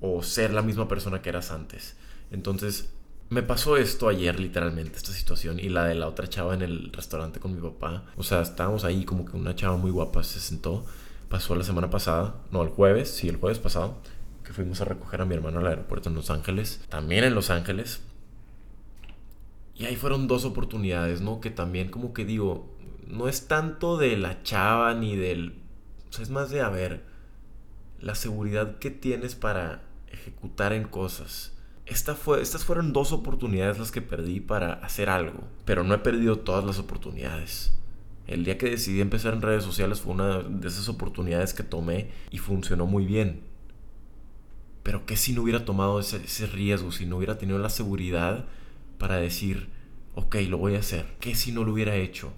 o 0.00 0.22
ser 0.22 0.52
la 0.52 0.62
misma 0.62 0.86
persona 0.86 1.22
que 1.22 1.30
eras 1.30 1.50
antes. 1.50 1.96
Entonces, 2.30 2.90
me 3.30 3.42
pasó 3.42 3.76
esto 3.76 4.08
ayer 4.08 4.40
literalmente, 4.40 4.96
esta 4.96 5.12
situación, 5.12 5.60
y 5.60 5.68
la 5.68 5.84
de 5.84 5.94
la 5.94 6.08
otra 6.08 6.28
chava 6.28 6.52
en 6.54 6.62
el 6.62 6.92
restaurante 6.92 7.38
con 7.38 7.54
mi 7.54 7.60
papá. 7.60 8.04
O 8.16 8.22
sea, 8.22 8.42
estábamos 8.42 8.84
ahí 8.84 9.04
como 9.04 9.24
que 9.24 9.36
una 9.36 9.54
chava 9.54 9.76
muy 9.76 9.90
guapa 9.90 10.22
se 10.24 10.40
sentó. 10.40 10.84
Pasó 11.30 11.54
la 11.54 11.64
semana 11.64 11.88
pasada, 11.88 12.34
no, 12.50 12.62
el 12.62 12.68
jueves, 12.68 13.10
sí, 13.10 13.28
el 13.28 13.36
jueves 13.36 13.58
pasado, 13.58 13.96
que 14.44 14.52
fuimos 14.52 14.82
a 14.82 14.84
recoger 14.84 15.22
a 15.22 15.24
mi 15.24 15.34
hermano 15.34 15.60
al 15.60 15.66
aeropuerto 15.66 16.10
en 16.10 16.16
Los 16.16 16.28
Ángeles. 16.28 16.84
También 16.90 17.24
en 17.24 17.34
Los 17.34 17.48
Ángeles, 17.48 18.02
y 19.80 19.86
ahí 19.86 19.96
fueron 19.96 20.28
dos 20.28 20.44
oportunidades, 20.44 21.22
¿no? 21.22 21.40
Que 21.40 21.48
también 21.48 21.88
como 21.88 22.12
que 22.12 22.26
digo, 22.26 22.70
no 23.06 23.28
es 23.28 23.48
tanto 23.48 23.96
de 23.96 24.14
la 24.18 24.42
chava 24.42 24.92
ni 24.92 25.16
del... 25.16 25.54
O 26.10 26.12
sea, 26.12 26.22
es 26.22 26.28
más 26.28 26.50
de, 26.50 26.60
a 26.60 26.68
ver, 26.68 27.02
la 27.98 28.14
seguridad 28.14 28.78
que 28.78 28.90
tienes 28.90 29.34
para 29.36 29.80
ejecutar 30.12 30.74
en 30.74 30.84
cosas. 30.84 31.56
Esta 31.86 32.14
fue, 32.14 32.42
estas 32.42 32.62
fueron 32.62 32.92
dos 32.92 33.12
oportunidades 33.12 33.78
las 33.78 33.90
que 33.90 34.02
perdí 34.02 34.40
para 34.40 34.74
hacer 34.74 35.08
algo, 35.08 35.48
pero 35.64 35.82
no 35.82 35.94
he 35.94 35.98
perdido 35.98 36.40
todas 36.40 36.62
las 36.62 36.78
oportunidades. 36.78 37.72
El 38.30 38.44
día 38.44 38.56
que 38.58 38.70
decidí 38.70 39.00
empezar 39.00 39.34
en 39.34 39.42
redes 39.42 39.64
sociales 39.64 40.00
fue 40.00 40.12
una 40.12 40.38
de 40.38 40.68
esas 40.68 40.88
oportunidades 40.88 41.52
que 41.52 41.64
tomé 41.64 42.10
y 42.30 42.38
funcionó 42.38 42.86
muy 42.86 43.04
bien. 43.04 43.40
Pero 44.84 45.04
¿qué 45.04 45.16
si 45.16 45.32
no 45.32 45.42
hubiera 45.42 45.64
tomado 45.64 45.98
ese, 45.98 46.46
riesgo? 46.46 46.92
Si 46.92 47.06
no 47.06 47.16
hubiera 47.16 47.38
tenido 47.38 47.58
la 47.58 47.70
seguridad 47.70 48.46
para 48.98 49.16
decir, 49.16 49.68
ok, 50.14 50.36
lo 50.48 50.58
voy 50.58 50.76
a 50.76 50.78
hacer. 50.78 51.06
¿Qué 51.18 51.34
si 51.34 51.50
no 51.50 51.64
lo 51.64 51.72
hubiera 51.72 51.96
hecho? 51.96 52.32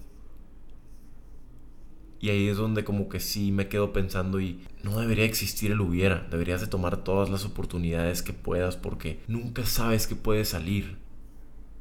Y 2.21 2.31
ahí 2.31 2.49
es 2.49 2.57
donde 2.57 2.85
como 2.85 3.11
que 3.11 3.21
sí 3.21 3.53
me 3.53 3.69
quedo 3.69 3.93
pensando 3.93 4.41
y 4.41 4.65
no 4.83 4.99
debería 4.99 5.27
existir 5.27 5.73
el 5.73 5.81
hubiera. 5.83 6.27
Deberías 6.31 6.63
de 6.63 6.69
tomar 6.69 7.05
todas 7.05 7.29
las 7.29 7.45
oportunidades 7.45 8.23
que 8.23 8.33
puedas 8.33 8.79
porque 8.79 9.21
nunca 9.29 9.67
sabes 9.67 10.07
que 10.07 10.17
puede 10.17 10.47
salir. 10.47 10.97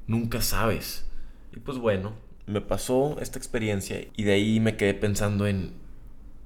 Nunca 0.06 0.41
sabes. 0.41 1.06
Y 1.56 1.62
pues 1.62 1.77
bueno, 1.77 2.12
me 2.51 2.62
pasó 2.62 3.17
esta 3.20 3.39
experiencia 3.39 4.05
y 4.15 4.24
de 4.24 4.34
ahí 4.34 4.60
me 4.60 4.77
quedé 4.77 4.93
pensando 4.93 5.48
en, 5.48 5.74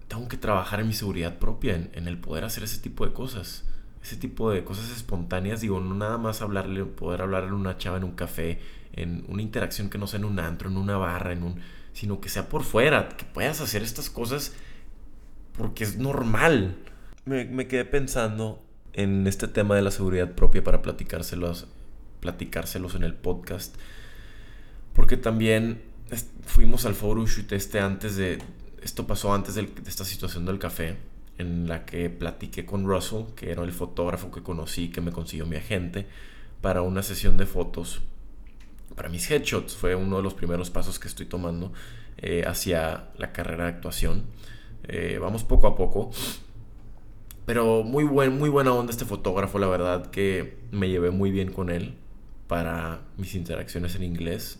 tengo 0.08 0.28
que 0.28 0.38
trabajar 0.38 0.80
en 0.80 0.88
mi 0.88 0.94
seguridad 0.94 1.38
propia, 1.38 1.76
en, 1.76 2.08
el 2.08 2.18
poder 2.18 2.44
hacer 2.46 2.64
ese 2.64 2.80
tipo 2.80 3.06
de 3.06 3.14
cosas 3.14 3.66
ese 4.06 4.18
tipo 4.18 4.52
de 4.52 4.64
cosas 4.64 4.92
espontáneas, 4.92 5.62
digo, 5.62 5.80
no 5.80 5.96
nada 5.96 6.20
más 6.20 6.44
hablarle, 6.44 6.86
poder 6.86 7.24
hablarle 7.24 7.50
a 7.50 7.56
una 7.56 7.80
chava 7.80 7.98
en 7.98 8.04
un 8.04 8.12
café, 8.12 8.60
en 8.94 9.26
una 9.28 9.42
interacción 9.42 9.90
que 9.90 9.98
no 9.98 10.06
sea 10.06 10.20
en 10.20 10.26
un 10.26 10.38
antro, 10.38 10.70
en 10.70 10.78
una 10.78 10.96
barra, 10.96 11.34
en 11.34 11.42
un, 11.42 11.60
sino 11.92 12.22
que 12.22 12.30
sea 12.30 12.48
por 12.48 12.64
fuera, 12.64 13.10
que 13.10 13.26
puedas 13.26 13.62
hacer 13.62 13.82
estas 13.82 14.12
cosas 14.12 14.54
porque 15.58 15.84
es 15.84 15.98
normal. 15.98 16.76
Me, 17.26 17.46
me 17.46 17.68
quedé 17.68 17.84
pensando 17.84 18.64
en 18.94 19.26
este 19.26 19.48
tema 19.48 19.76
de 19.76 19.82
la 19.82 19.90
seguridad 19.90 20.34
propia 20.34 20.64
para 20.64 20.84
platicárselos, 20.84 21.68
platicárselos 22.20 22.94
en 22.94 23.04
el 23.04 23.16
podcast, 23.16 23.76
porque 24.94 25.18
también 25.18 25.82
fuimos 26.46 26.86
al 26.86 26.96
photoshoot 26.96 27.52
este 27.52 27.80
antes 27.80 28.16
de, 28.16 28.40
esto 28.82 29.08
pasó 29.08 29.34
antes 29.34 29.56
de 29.56 29.70
esta 29.88 30.06
situación 30.06 30.46
del 30.46 30.60
café 30.60 30.98
en 31.38 31.68
la 31.68 31.86
que 31.86 32.10
platiqué 32.10 32.66
con 32.66 32.86
Russell, 32.86 33.26
que 33.36 33.52
era 33.52 33.64
el 33.64 33.72
fotógrafo 33.72 34.32
que 34.32 34.42
conocí, 34.42 34.90
que 34.90 35.02
me 35.02 35.12
consiguió 35.12 35.46
mi 35.46 35.58
agente, 35.58 36.08
para 36.62 36.82
una 36.82 37.04
sesión 37.04 37.38
de 37.38 37.46
fotos. 37.46 38.02
Para 38.96 39.10
mis 39.10 39.30
headshots 39.30 39.76
fue 39.76 39.96
uno 39.96 40.18
de 40.18 40.24
los 40.24 40.34
primeros 40.34 40.70
pasos 40.70 41.00
que 41.00 41.08
estoy 41.08 41.26
tomando 41.26 41.74
eh, 42.18 42.44
hacia 42.48 43.10
la 43.18 43.34
carrera 43.34 43.66
de 43.66 43.72
actuación. 43.72 44.24
Eh, 44.88 45.18
vamos 45.20 45.44
poco 45.44 45.68
a 45.68 45.76
poco. 45.76 46.12
Pero 47.46 47.84
muy, 47.84 48.04
buen, 48.06 48.38
muy 48.38 48.50
buena 48.50 48.74
onda 48.74 48.92
este 48.92 49.06
fotógrafo, 49.06 49.60
la 49.60 49.68
verdad 49.68 50.10
que 50.10 50.58
me 50.72 50.90
llevé 50.90 51.12
muy 51.12 51.30
bien 51.30 51.52
con 51.52 51.70
él 51.70 51.96
para 52.48 53.02
mis 53.18 53.36
interacciones 53.36 53.96
en 53.96 54.04
inglés. 54.04 54.60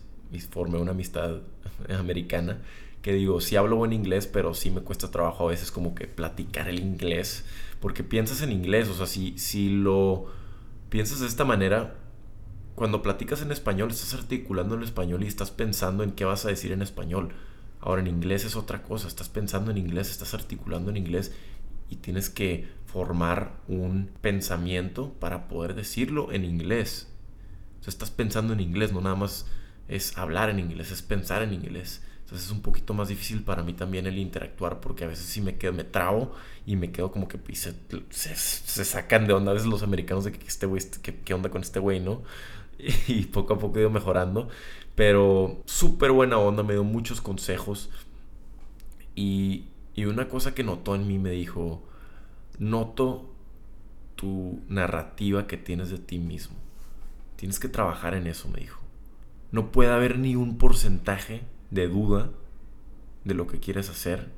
Formé 0.50 0.78
una 0.78 0.92
amistad 0.92 1.40
americana 1.98 2.58
que 3.06 3.12
digo, 3.12 3.40
sí 3.40 3.54
hablo 3.54 3.76
buen 3.76 3.92
inglés, 3.92 4.26
pero 4.26 4.52
sí 4.52 4.68
me 4.70 4.80
cuesta 4.80 5.12
trabajo 5.12 5.46
a 5.46 5.50
veces 5.50 5.70
como 5.70 5.94
que 5.94 6.08
platicar 6.08 6.68
el 6.68 6.80
inglés, 6.80 7.44
porque 7.80 8.02
piensas 8.02 8.42
en 8.42 8.50
inglés, 8.50 8.88
o 8.88 8.94
sea, 8.94 9.06
si, 9.06 9.38
si 9.38 9.68
lo 9.68 10.26
piensas 10.88 11.20
de 11.20 11.28
esta 11.28 11.44
manera, 11.44 11.94
cuando 12.74 13.02
platicas 13.02 13.42
en 13.42 13.52
español, 13.52 13.92
estás 13.92 14.12
articulando 14.14 14.74
en 14.74 14.82
español 14.82 15.22
y 15.22 15.28
estás 15.28 15.52
pensando 15.52 16.02
en 16.02 16.10
qué 16.10 16.24
vas 16.24 16.44
a 16.44 16.48
decir 16.48 16.72
en 16.72 16.82
español. 16.82 17.32
Ahora 17.80 18.00
en 18.00 18.08
inglés 18.08 18.44
es 18.44 18.56
otra 18.56 18.82
cosa, 18.82 19.06
estás 19.06 19.28
pensando 19.28 19.70
en 19.70 19.78
inglés, 19.78 20.10
estás 20.10 20.34
articulando 20.34 20.90
en 20.90 20.96
inglés 20.96 21.32
y 21.88 21.96
tienes 21.96 22.28
que 22.28 22.68
formar 22.86 23.52
un 23.68 24.10
pensamiento 24.20 25.12
para 25.20 25.46
poder 25.46 25.74
decirlo 25.74 26.32
en 26.32 26.44
inglés. 26.44 27.08
O 27.80 27.84
sea, 27.84 27.90
estás 27.92 28.10
pensando 28.10 28.52
en 28.52 28.58
inglés, 28.58 28.92
no 28.92 29.00
nada 29.00 29.14
más 29.14 29.46
es 29.88 30.16
hablar 30.18 30.50
en 30.50 30.58
inglés, 30.58 30.90
es 30.90 31.02
pensar 31.02 31.42
en 31.42 31.52
inglés. 31.52 32.02
Entonces 32.26 32.46
es 32.46 32.52
un 32.52 32.60
poquito 32.60 32.92
más 32.92 33.06
difícil 33.06 33.44
para 33.44 33.62
mí 33.62 33.72
también 33.72 34.06
el 34.08 34.18
interactuar 34.18 34.80
porque 34.80 35.04
a 35.04 35.06
veces 35.06 35.26
sí 35.26 35.40
me 35.40 35.58
quedo, 35.58 35.72
me 35.72 35.84
trabo 35.84 36.32
y 36.66 36.74
me 36.74 36.90
quedo 36.90 37.12
como 37.12 37.28
que 37.28 37.38
se, 37.54 38.84
sacan 38.84 39.28
de 39.28 39.32
onda 39.32 39.52
a 39.52 39.54
veces 39.54 39.68
los 39.68 39.84
americanos 39.84 40.24
de 40.24 40.32
que 40.32 40.44
este 40.44 40.66
güey, 40.66 40.82
¿qué, 41.24 41.34
onda 41.34 41.50
con 41.50 41.62
este 41.62 41.78
güey, 41.78 42.00
no? 42.00 42.22
Y 43.06 43.26
poco 43.26 43.54
a 43.54 43.58
poco 43.58 43.78
he 43.78 43.82
ido 43.82 43.90
mejorando. 43.90 44.48
Pero 44.96 45.62
súper 45.66 46.10
buena 46.10 46.38
onda, 46.38 46.64
me 46.64 46.72
dio 46.72 46.82
muchos 46.82 47.20
consejos. 47.20 47.90
Y, 49.14 49.66
y 49.94 50.06
una 50.06 50.28
cosa 50.28 50.52
que 50.52 50.64
notó 50.64 50.96
en 50.96 51.06
mí 51.06 51.18
me 51.18 51.30
dijo, 51.30 51.84
noto 52.58 53.30
tu 54.16 54.60
narrativa 54.68 55.46
que 55.46 55.56
tienes 55.58 55.90
de 55.90 55.98
ti 55.98 56.18
mismo. 56.18 56.56
Tienes 57.36 57.60
que 57.60 57.68
trabajar 57.68 58.14
en 58.14 58.26
eso, 58.26 58.48
me 58.48 58.60
dijo. 58.60 58.85
No 59.52 59.72
puede 59.72 59.90
haber 59.90 60.18
ni 60.18 60.36
un 60.36 60.58
porcentaje 60.58 61.42
de 61.70 61.88
duda 61.88 62.30
de 63.24 63.34
lo 63.34 63.46
que 63.46 63.58
quieres 63.58 63.90
hacer, 63.90 64.30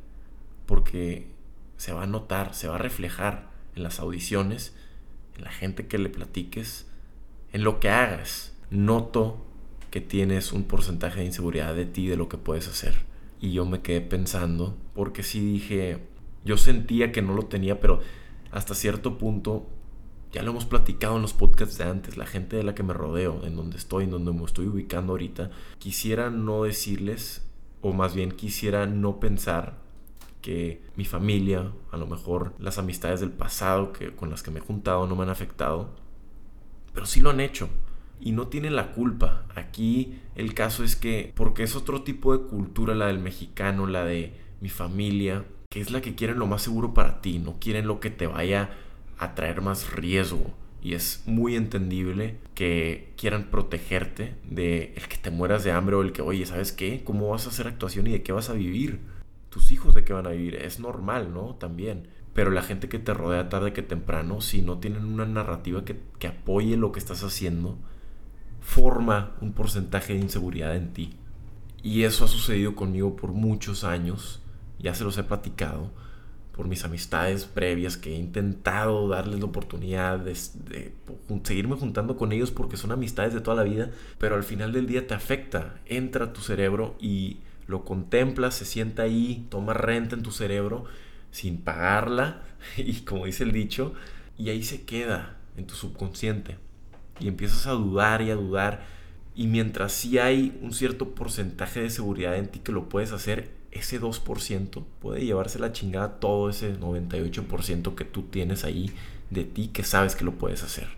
porque 0.66 1.30
se 1.76 1.92
va 1.92 2.04
a 2.04 2.06
notar, 2.06 2.54
se 2.54 2.68
va 2.68 2.76
a 2.76 2.78
reflejar 2.78 3.50
en 3.74 3.82
las 3.82 4.00
audiciones, 4.00 4.74
en 5.36 5.44
la 5.44 5.50
gente 5.50 5.86
que 5.86 5.98
le 5.98 6.08
platiques, 6.08 6.86
en 7.52 7.64
lo 7.64 7.80
que 7.80 7.90
hagas. 7.90 8.54
Noto 8.70 9.44
que 9.90 10.00
tienes 10.00 10.52
un 10.52 10.64
porcentaje 10.64 11.20
de 11.20 11.26
inseguridad 11.26 11.74
de 11.74 11.86
ti, 11.86 12.06
de 12.06 12.16
lo 12.16 12.28
que 12.28 12.36
puedes 12.36 12.68
hacer. 12.68 13.06
Y 13.40 13.52
yo 13.52 13.64
me 13.64 13.80
quedé 13.80 14.00
pensando, 14.00 14.76
porque 14.94 15.22
sí 15.22 15.40
dije, 15.40 15.98
yo 16.44 16.56
sentía 16.56 17.12
que 17.12 17.22
no 17.22 17.34
lo 17.34 17.46
tenía, 17.46 17.80
pero 17.80 18.00
hasta 18.50 18.74
cierto 18.74 19.18
punto 19.18 19.68
ya 20.32 20.42
lo 20.42 20.50
hemos 20.50 20.66
platicado 20.66 21.16
en 21.16 21.22
los 21.22 21.32
podcasts 21.32 21.78
de 21.78 21.84
antes, 21.84 22.16
la 22.16 22.26
gente 22.26 22.56
de 22.56 22.62
la 22.62 22.74
que 22.74 22.82
me 22.82 22.92
rodeo, 22.92 23.44
en 23.44 23.56
donde 23.56 23.78
estoy, 23.78 24.04
en 24.04 24.10
donde 24.10 24.32
me 24.32 24.44
estoy 24.44 24.66
ubicando 24.66 25.12
ahorita, 25.12 25.50
quisiera 25.78 26.30
no 26.30 26.64
decirles, 26.64 27.46
o 27.80 27.92
más 27.92 28.14
bien 28.14 28.32
quisiera 28.32 28.86
no 28.86 29.20
pensar 29.20 29.78
que 30.42 30.82
mi 30.96 31.04
familia, 31.04 31.72
a 31.90 31.96
lo 31.96 32.06
mejor 32.06 32.54
las 32.58 32.78
amistades 32.78 33.20
del 33.20 33.30
pasado 33.30 33.92
que, 33.92 34.14
con 34.14 34.30
las 34.30 34.42
que 34.42 34.50
me 34.50 34.60
he 34.60 34.62
juntado 34.62 35.06
no 35.06 35.16
me 35.16 35.22
han 35.22 35.30
afectado, 35.30 35.90
pero 36.92 37.06
sí 37.06 37.20
lo 37.20 37.30
han 37.30 37.40
hecho 37.40 37.68
y 38.20 38.32
no 38.32 38.48
tienen 38.48 38.76
la 38.76 38.92
culpa. 38.92 39.44
Aquí 39.54 40.20
el 40.34 40.54
caso 40.54 40.84
es 40.84 40.96
que, 40.96 41.32
porque 41.34 41.62
es 41.62 41.76
otro 41.76 42.02
tipo 42.02 42.36
de 42.36 42.44
cultura 42.44 42.94
la 42.94 43.06
del 43.06 43.18
mexicano, 43.18 43.86
la 43.86 44.04
de 44.04 44.34
mi 44.60 44.68
familia, 44.68 45.44
que 45.70 45.80
es 45.80 45.90
la 45.90 46.00
que 46.00 46.14
quieren 46.14 46.38
lo 46.38 46.46
más 46.46 46.62
seguro 46.62 46.94
para 46.94 47.20
ti, 47.20 47.38
no 47.38 47.58
quieren 47.58 47.86
lo 47.86 48.00
que 48.00 48.10
te 48.10 48.26
vaya 48.26 48.70
atraer 49.18 49.60
más 49.60 49.92
riesgo. 49.92 50.54
Y 50.80 50.94
es 50.94 51.24
muy 51.26 51.56
entendible 51.56 52.38
que 52.54 53.12
quieran 53.16 53.50
protegerte 53.50 54.36
de 54.44 54.94
el 54.96 55.08
que 55.08 55.16
te 55.16 55.30
mueras 55.30 55.64
de 55.64 55.72
hambre 55.72 55.96
o 55.96 56.02
el 56.02 56.12
que, 56.12 56.22
oye, 56.22 56.46
¿sabes 56.46 56.72
qué? 56.72 57.02
¿Cómo 57.04 57.30
vas 57.30 57.46
a 57.46 57.50
hacer 57.50 57.66
actuación 57.66 58.06
y 58.06 58.12
de 58.12 58.22
qué 58.22 58.32
vas 58.32 58.48
a 58.48 58.54
vivir? 58.54 59.00
Tus 59.50 59.72
hijos 59.72 59.94
de 59.94 60.04
qué 60.04 60.12
van 60.12 60.26
a 60.26 60.30
vivir. 60.30 60.54
Es 60.54 60.78
normal, 60.78 61.34
¿no? 61.34 61.56
También. 61.56 62.08
Pero 62.32 62.52
la 62.52 62.62
gente 62.62 62.88
que 62.88 63.00
te 63.00 63.12
rodea 63.12 63.48
tarde 63.48 63.72
que 63.72 63.82
temprano, 63.82 64.40
si 64.40 64.62
no 64.62 64.78
tienen 64.78 65.04
una 65.04 65.26
narrativa 65.26 65.84
que, 65.84 66.00
que 66.20 66.28
apoye 66.28 66.76
lo 66.76 66.92
que 66.92 67.00
estás 67.00 67.24
haciendo, 67.24 67.76
forma 68.60 69.32
un 69.40 69.52
porcentaje 69.52 70.12
de 70.12 70.20
inseguridad 70.20 70.76
en 70.76 70.92
ti. 70.92 71.14
Y 71.82 72.04
eso 72.04 72.24
ha 72.24 72.28
sucedido 72.28 72.76
conmigo 72.76 73.16
por 73.16 73.32
muchos 73.32 73.82
años. 73.82 74.42
Ya 74.78 74.94
se 74.94 75.02
los 75.02 75.18
he 75.18 75.24
platicado 75.24 75.90
por 76.58 76.66
mis 76.66 76.84
amistades 76.84 77.44
previas 77.44 77.96
que 77.96 78.10
he 78.10 78.18
intentado 78.18 79.06
darles 79.06 79.38
la 79.38 79.46
oportunidad 79.46 80.18
de, 80.18 80.34
seguirme 81.44 81.76
juntando 81.76 82.16
con 82.16 82.32
ellos 82.32 82.50
porque 82.50 82.76
son 82.76 82.90
amistades 82.90 83.32
de 83.32 83.40
toda 83.40 83.56
la 83.56 83.62
vida, 83.62 83.92
pero 84.18 84.34
al 84.34 84.42
final 84.42 84.72
del 84.72 84.88
día 84.88 85.06
te 85.06 85.14
afecta, 85.14 85.76
entra 85.86 86.24
a 86.24 86.32
tu 86.32 86.40
cerebro 86.40 86.96
y 86.98 87.36
lo 87.68 87.84
contemplas, 87.84 88.56
se 88.56 88.64
sienta 88.64 89.04
ahí, 89.04 89.46
toma 89.50 89.72
renta 89.72 90.16
en 90.16 90.24
tu 90.24 90.32
cerebro, 90.32 90.86
sin 91.30 91.58
pagarla 91.58 92.42
y 92.76 93.02
como 93.02 93.26
dice 93.26 93.44
el 93.44 93.52
dicho, 93.52 93.94
y 94.36 94.48
ahí 94.48 94.64
se 94.64 94.82
queda 94.82 95.36
en 95.56 95.64
tu 95.64 95.76
subconsciente 95.76 96.56
y 97.20 97.28
empiezas 97.28 97.68
a 97.68 97.70
dudar 97.70 98.20
y 98.20 98.32
a 98.32 98.34
dudar 98.34 98.84
y 99.36 99.46
mientras 99.46 99.92
sí 99.92 100.18
hay 100.18 100.58
un 100.60 100.72
cierto 100.72 101.14
porcentaje 101.14 101.82
de 101.82 101.90
seguridad 101.90 102.36
en 102.36 102.48
ti 102.48 102.58
que 102.58 102.72
lo 102.72 102.88
puedes 102.88 103.12
hacer, 103.12 103.48
ese 103.70 104.00
2% 104.00 104.84
puede 105.00 105.24
llevarse 105.24 105.58
la 105.58 105.72
chingada 105.72 106.20
todo 106.20 106.48
ese 106.48 106.78
98% 106.78 107.94
que 107.94 108.04
tú 108.04 108.22
tienes 108.22 108.64
ahí 108.64 108.92
de 109.30 109.44
ti 109.44 109.68
que 109.68 109.84
sabes 109.84 110.16
que 110.16 110.24
lo 110.24 110.32
puedes 110.32 110.62
hacer. 110.62 110.88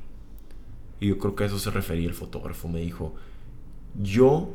Y 1.01 1.09
yo 1.09 1.19
creo 1.19 1.35
que 1.35 1.45
a 1.45 1.47
eso 1.47 1.59
se 1.59 1.71
refería 1.71 2.09
el 2.09 2.15
fotógrafo. 2.15 2.69
Me 2.69 2.81
dijo, 2.81 3.15
yo 4.01 4.55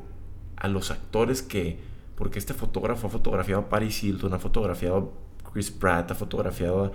a 0.55 0.67
los 0.67 0.91
actores 0.91 1.41
que, 1.41 1.79
porque 2.15 2.39
este 2.39 2.53
fotógrafo 2.53 3.07
ha 3.07 3.09
fotografiado 3.09 3.63
a 3.63 3.69
Paris 3.69 4.03
Hilton, 4.03 4.33
ha 4.33 4.39
fotografiado 4.39 5.13
a 5.43 5.51
Chris 5.51 5.71
Pratt, 5.71 6.11
ha 6.11 6.15
fotografiado 6.15 6.93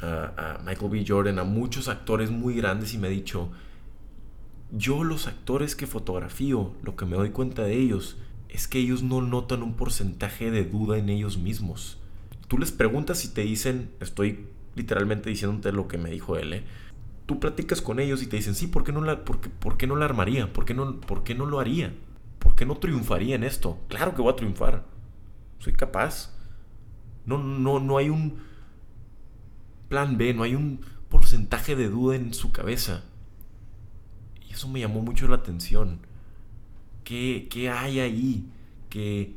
a, 0.00 0.06
a 0.36 0.58
Michael 0.64 0.90
B. 0.90 1.04
Jordan, 1.08 1.38
a 1.38 1.44
muchos 1.44 1.88
actores 1.88 2.30
muy 2.30 2.54
grandes 2.54 2.94
y 2.94 2.98
me 2.98 3.08
ha 3.08 3.10
dicho, 3.10 3.50
yo 4.70 5.02
los 5.02 5.26
actores 5.26 5.74
que 5.74 5.86
fotografío, 5.86 6.72
lo 6.82 6.94
que 6.94 7.06
me 7.06 7.16
doy 7.16 7.30
cuenta 7.30 7.62
de 7.62 7.76
ellos 7.76 8.18
es 8.48 8.68
que 8.68 8.78
ellos 8.78 9.02
no 9.02 9.20
notan 9.20 9.62
un 9.62 9.74
porcentaje 9.74 10.50
de 10.50 10.64
duda 10.64 10.98
en 10.98 11.08
ellos 11.08 11.38
mismos. 11.38 11.98
Tú 12.48 12.58
les 12.58 12.72
preguntas 12.72 13.24
y 13.24 13.28
te 13.28 13.42
dicen, 13.42 13.90
estoy 14.00 14.46
literalmente 14.74 15.30
diciéndote 15.30 15.72
lo 15.72 15.88
que 15.88 15.98
me 15.98 16.10
dijo 16.10 16.36
él, 16.36 16.52
¿eh? 16.52 16.64
tú 17.28 17.38
platicas 17.38 17.82
con 17.82 18.00
ellos 18.00 18.22
y 18.22 18.26
te 18.26 18.36
dicen, 18.36 18.54
sí, 18.54 18.68
¿por 18.68 18.84
qué 18.84 18.90
no 18.90 19.02
la, 19.02 19.22
por 19.22 19.76
qué, 19.76 19.86
no 19.86 19.96
la 19.96 20.06
armaría? 20.06 20.50
¿Por 20.50 20.64
qué, 20.64 20.72
no, 20.72 20.98
¿Por 20.98 21.24
qué 21.24 21.34
no 21.34 21.44
lo 21.44 21.60
haría? 21.60 21.94
¿Por 22.38 22.54
qué 22.54 22.64
no 22.64 22.78
triunfaría 22.78 23.34
en 23.34 23.44
esto? 23.44 23.78
Claro 23.88 24.14
que 24.14 24.22
voy 24.22 24.32
a 24.32 24.36
triunfar. 24.36 24.86
Soy 25.58 25.74
capaz. 25.74 26.34
No, 27.26 27.36
no, 27.36 27.80
no 27.80 27.98
hay 27.98 28.08
un 28.08 28.38
plan 29.90 30.16
B, 30.16 30.32
no 30.32 30.42
hay 30.42 30.54
un 30.54 30.80
porcentaje 31.10 31.76
de 31.76 31.90
duda 31.90 32.16
en 32.16 32.32
su 32.32 32.50
cabeza. 32.50 33.04
Y 34.48 34.54
eso 34.54 34.66
me 34.66 34.80
llamó 34.80 35.02
mucho 35.02 35.28
la 35.28 35.36
atención. 35.36 36.00
¿Qué, 37.08 37.46
qué 37.48 37.70
hay 37.70 38.00
ahí 38.00 38.44
que 38.90 39.32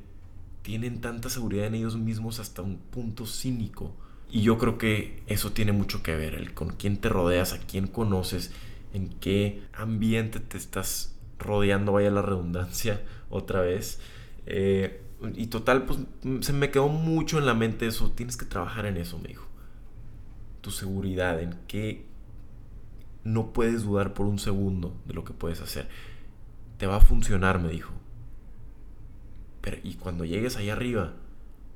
tienen 0.62 1.00
tanta 1.00 1.30
seguridad 1.30 1.68
en 1.68 1.76
ellos 1.76 1.96
mismos 1.96 2.42
hasta 2.42 2.62
un 2.62 2.76
punto 2.76 3.26
cínico? 3.26 3.96
Y 4.30 4.42
yo 4.42 4.58
creo 4.58 4.78
que 4.78 5.24
eso 5.28 5.54
tiene 5.54 5.72
mucho 5.72 6.04
que 6.04 6.14
ver, 6.14 6.36
el 6.36 6.54
con 6.54 6.72
quién 6.72 6.98
te 6.98 7.08
rodeas, 7.08 7.54
a 7.54 7.60
quién 7.60 7.88
conoces, 7.88 8.52
en 8.94 9.08
qué 9.08 9.62
ambiente 9.72 10.42
te 10.42 10.58
estás 10.58 11.18
rodeando, 11.40 11.94
vaya 11.94 12.12
la 12.12 12.22
redundancia, 12.22 13.02
otra 13.30 13.62
vez. 13.62 14.02
Eh, 14.48 15.02
y 15.34 15.48
total, 15.48 15.86
pues 15.86 16.00
se 16.42 16.52
me 16.52 16.72
quedó 16.72 16.90
mucho 16.90 17.38
en 17.38 17.46
la 17.46 17.54
mente 17.54 17.88
eso, 17.88 18.12
tienes 18.12 18.36
que 18.36 18.44
trabajar 18.44 18.86
en 18.86 18.98
eso, 18.98 19.18
me 19.18 19.30
dijo. 19.30 19.48
Tu 20.60 20.72
seguridad, 20.72 21.42
en 21.42 21.58
qué 21.70 22.06
no 23.24 23.54
puedes 23.54 23.84
dudar 23.84 24.14
por 24.14 24.26
un 24.26 24.40
segundo 24.40 24.94
de 25.06 25.14
lo 25.14 25.24
que 25.24 25.32
puedes 25.32 25.62
hacer. 25.62 25.88
Te 26.82 26.88
va 26.88 26.96
a 26.96 27.00
funcionar, 27.00 27.60
me 27.60 27.70
dijo. 27.70 27.94
Pero, 29.62 29.78
y 29.84 29.94
cuando 29.94 30.26
llegues 30.26 30.58
ahí 30.58 30.72
arriba, 30.72 31.14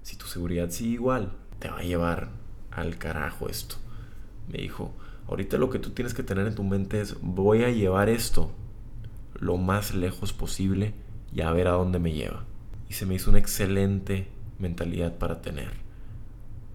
si 0.02 0.15
tu 0.15 0.26
seguridad 0.26 0.72
sigue 0.72 0.94
igual, 0.94 1.32
te 1.60 1.70
va 1.70 1.78
a 1.78 1.84
llevar 1.84 2.30
al 2.72 2.98
carajo 2.98 3.48
esto. 3.48 3.76
Me 4.52 4.58
dijo, 4.58 4.96
ahorita 5.28 5.60
lo 5.60 5.70
que 5.70 5.78
tú 5.78 5.91
tienes 5.91 6.15
que 6.15 6.24
tener 6.24 6.48
en 6.48 6.56
tu 6.56 6.63
mente 6.63 7.02
es, 7.02 7.18
voy 7.22 7.63
a 7.65 7.70
llevar 7.70 8.10
esto 8.10 8.50
lo 9.36 9.58
más 9.58 9.94
lejos 9.94 10.34
posible 10.34 10.96
y 11.32 11.41
a 11.41 11.52
ver 11.52 11.68
a 11.68 11.74
dónde 11.74 12.00
me 12.00 12.12
lleva. 12.12 12.44
Y 12.89 12.94
se 12.94 13.06
me 13.06 13.13
hizo 13.13 13.30
una 13.30 13.38
excelente 13.38 14.28
mentalidad 14.58 15.20
para 15.20 15.39
tener. 15.39 15.70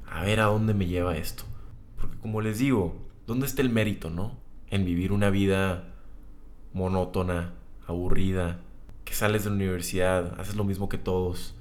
A 0.07 0.23
ver 0.23 0.39
a 0.39 0.45
dónde 0.45 0.73
me 0.73 0.87
lleva 0.87 1.17
esto. 1.17 1.43
Porque 2.01 2.17
como 2.19 2.43
les 2.43 2.61
digo, 2.61 2.95
¿dónde 3.27 3.47
está 3.47 3.63
el 3.63 3.71
mérito, 3.71 4.09
no? 4.09 4.39
En 4.69 4.85
vivir 4.85 5.11
una 5.11 5.31
vida 5.31 5.95
monótona, 6.73 7.55
aburrida, 7.91 8.61
que 9.05 9.15
sales 9.15 9.45
de 9.45 9.51
la 9.51 9.57
universidad, 9.57 10.39
haces 10.41 10.57
lo 10.57 10.65
mismo 10.65 10.89
que 10.89 10.99
todos. 10.99 11.55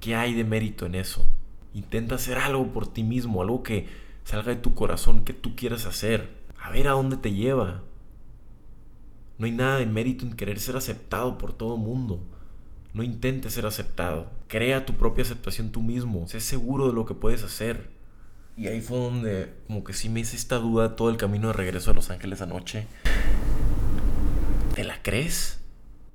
¿Qué 0.00 0.14
hay 0.14 0.34
de 0.34 0.44
mérito 0.44 0.86
en 0.86 0.94
eso? 0.94 1.26
Intenta 1.72 2.14
hacer 2.14 2.38
algo 2.38 2.72
por 2.72 2.86
ti 2.86 3.02
mismo, 3.02 3.42
algo 3.42 3.62
que 3.62 3.88
salga 4.24 4.50
de 4.50 4.60
tu 4.60 4.74
corazón, 4.74 5.24
que 5.24 5.32
tú 5.32 5.56
quieras 5.56 5.86
hacer. 5.86 6.30
A 6.60 6.70
ver 6.70 6.88
a 6.88 6.92
dónde 6.92 7.16
te 7.16 7.32
lleva. 7.32 7.82
No 9.38 9.46
hay 9.46 9.52
nada 9.52 9.78
de 9.78 9.86
mérito 9.86 10.24
en 10.24 10.34
querer 10.34 10.60
ser 10.60 10.76
aceptado 10.76 11.38
por 11.38 11.52
todo 11.52 11.76
mundo. 11.76 12.22
No 12.92 13.02
intentes 13.02 13.54
ser 13.54 13.66
aceptado. 13.66 14.30
Crea 14.46 14.86
tu 14.86 14.94
propia 14.94 15.24
aceptación 15.24 15.70
tú 15.70 15.82
mismo. 15.82 16.28
Sé 16.28 16.40
seguro 16.40 16.86
de 16.86 16.92
lo 16.92 17.06
que 17.06 17.14
puedes 17.14 17.42
hacer. 17.42 17.90
Y 18.56 18.68
ahí 18.68 18.80
fue 18.80 18.98
donde 18.98 19.52
como 19.66 19.82
que 19.82 19.92
sí 19.92 20.08
me 20.08 20.20
hice 20.20 20.36
esta 20.36 20.58
duda 20.58 20.94
todo 20.94 21.10
el 21.10 21.16
camino 21.16 21.48
de 21.48 21.54
regreso 21.54 21.90
a 21.90 21.94
Los 21.94 22.10
Ángeles 22.10 22.40
anoche. 22.40 22.86
¿Te 24.74 24.84
la 24.84 25.02
crees? 25.02 25.60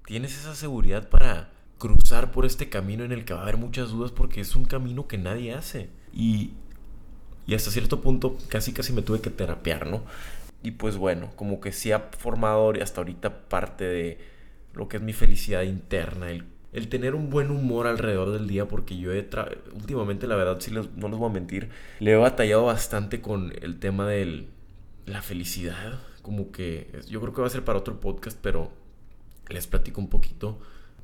¿Tienes 0.06 0.38
esa 0.38 0.54
seguridad 0.54 1.10
para 1.10 1.50
cruzar 1.80 2.32
por 2.32 2.46
este 2.46 2.70
camino 2.70 3.04
en 3.04 3.12
el 3.12 3.26
que 3.26 3.34
va 3.34 3.40
a 3.40 3.44
haber 3.44 3.58
muchas 3.58 3.90
dudas 3.90 4.12
porque 4.12 4.42
es 4.42 4.56
un 4.56 4.66
camino 4.66 5.08
que 5.08 5.18
nadie 5.18 5.54
hace. 5.54 5.90
Y, 6.14 6.52
y 7.48 7.56
hasta 7.56 7.72
cierto 7.72 8.02
punto 8.02 8.38
casi 8.50 8.74
casi 8.74 8.94
me 8.94 9.02
tuve 9.02 9.22
que 9.22 9.32
terapiar, 9.32 9.88
¿no? 9.88 10.04
Y 10.62 10.72
pues 10.72 10.98
bueno, 10.98 11.32
como 11.38 11.62
que 11.62 11.72
sí 11.72 11.92
ha 11.92 12.10
formado 12.18 12.74
hasta 12.82 13.02
ahorita 13.02 13.48
parte 13.48 13.86
de 13.86 14.20
lo 14.74 14.90
que 14.90 14.98
es 14.98 15.04
mi 15.04 15.14
felicidad 15.14 15.64
interna, 15.64 16.30
el, 16.30 16.44
el 16.74 16.90
tener 16.90 17.16
un 17.16 17.30
buen 17.30 17.50
humor 17.50 17.88
alrededor 17.88 18.32
del 18.32 18.48
día, 18.48 18.68
porque 18.68 18.98
yo 18.98 19.14
he 19.14 19.28
últimamente, 19.74 20.28
la 20.28 20.36
verdad, 20.36 20.60
les, 20.70 20.92
no 20.96 21.08
les 21.08 21.18
voy 21.18 21.30
a 21.30 21.34
mentir, 21.34 21.70
le 22.00 22.12
he 22.12 22.16
batallado 22.16 22.66
bastante 22.66 23.22
con 23.22 23.54
el 23.62 23.80
tema 23.80 24.06
de 24.06 24.48
la 25.06 25.22
felicidad. 25.22 26.00
Como 26.30 26.52
que 26.52 26.92
yo 27.10 27.20
creo 27.22 27.34
que 27.34 27.42
va 27.42 27.48
a 27.48 27.50
ser 27.50 27.66
para 27.66 27.80
otro 27.80 28.00
podcast, 28.00 28.38
pero 28.40 28.70
les 29.50 29.66
platico 29.66 30.00
un 30.00 30.10
poquito. 30.10 30.60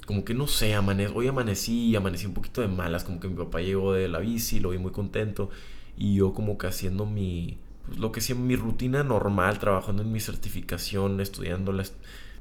Como 0.05 0.23
que 0.23 0.35
no 0.35 0.45
sé, 0.45 0.75
amane 0.75 1.07
hoy 1.07 1.27
amanecí 1.27 1.95
amanecí 1.95 2.27
un 2.27 2.35
poquito 2.35 2.61
de 2.61 2.67
malas, 2.67 3.03
como 3.03 3.19
que 3.19 3.27
mi 3.27 3.33
papá 3.33 3.59
llegó 3.61 3.91
de 3.91 4.07
la 4.07 4.19
bici, 4.19 4.59
lo 4.59 4.69
vi 4.69 4.77
muy 4.77 4.91
contento 4.91 5.49
y 5.97 6.13
yo 6.17 6.35
como 6.35 6.59
que 6.59 6.67
haciendo 6.67 7.07
mi, 7.07 7.57
pues, 7.87 7.97
lo 7.97 8.11
que 8.11 8.21
sea 8.21 8.35
mi 8.35 8.55
rutina 8.55 9.03
normal, 9.03 9.57
trabajando 9.57 10.03
en 10.03 10.11
mi 10.11 10.19
certificación, 10.19 11.19
estudiándola, 11.21 11.85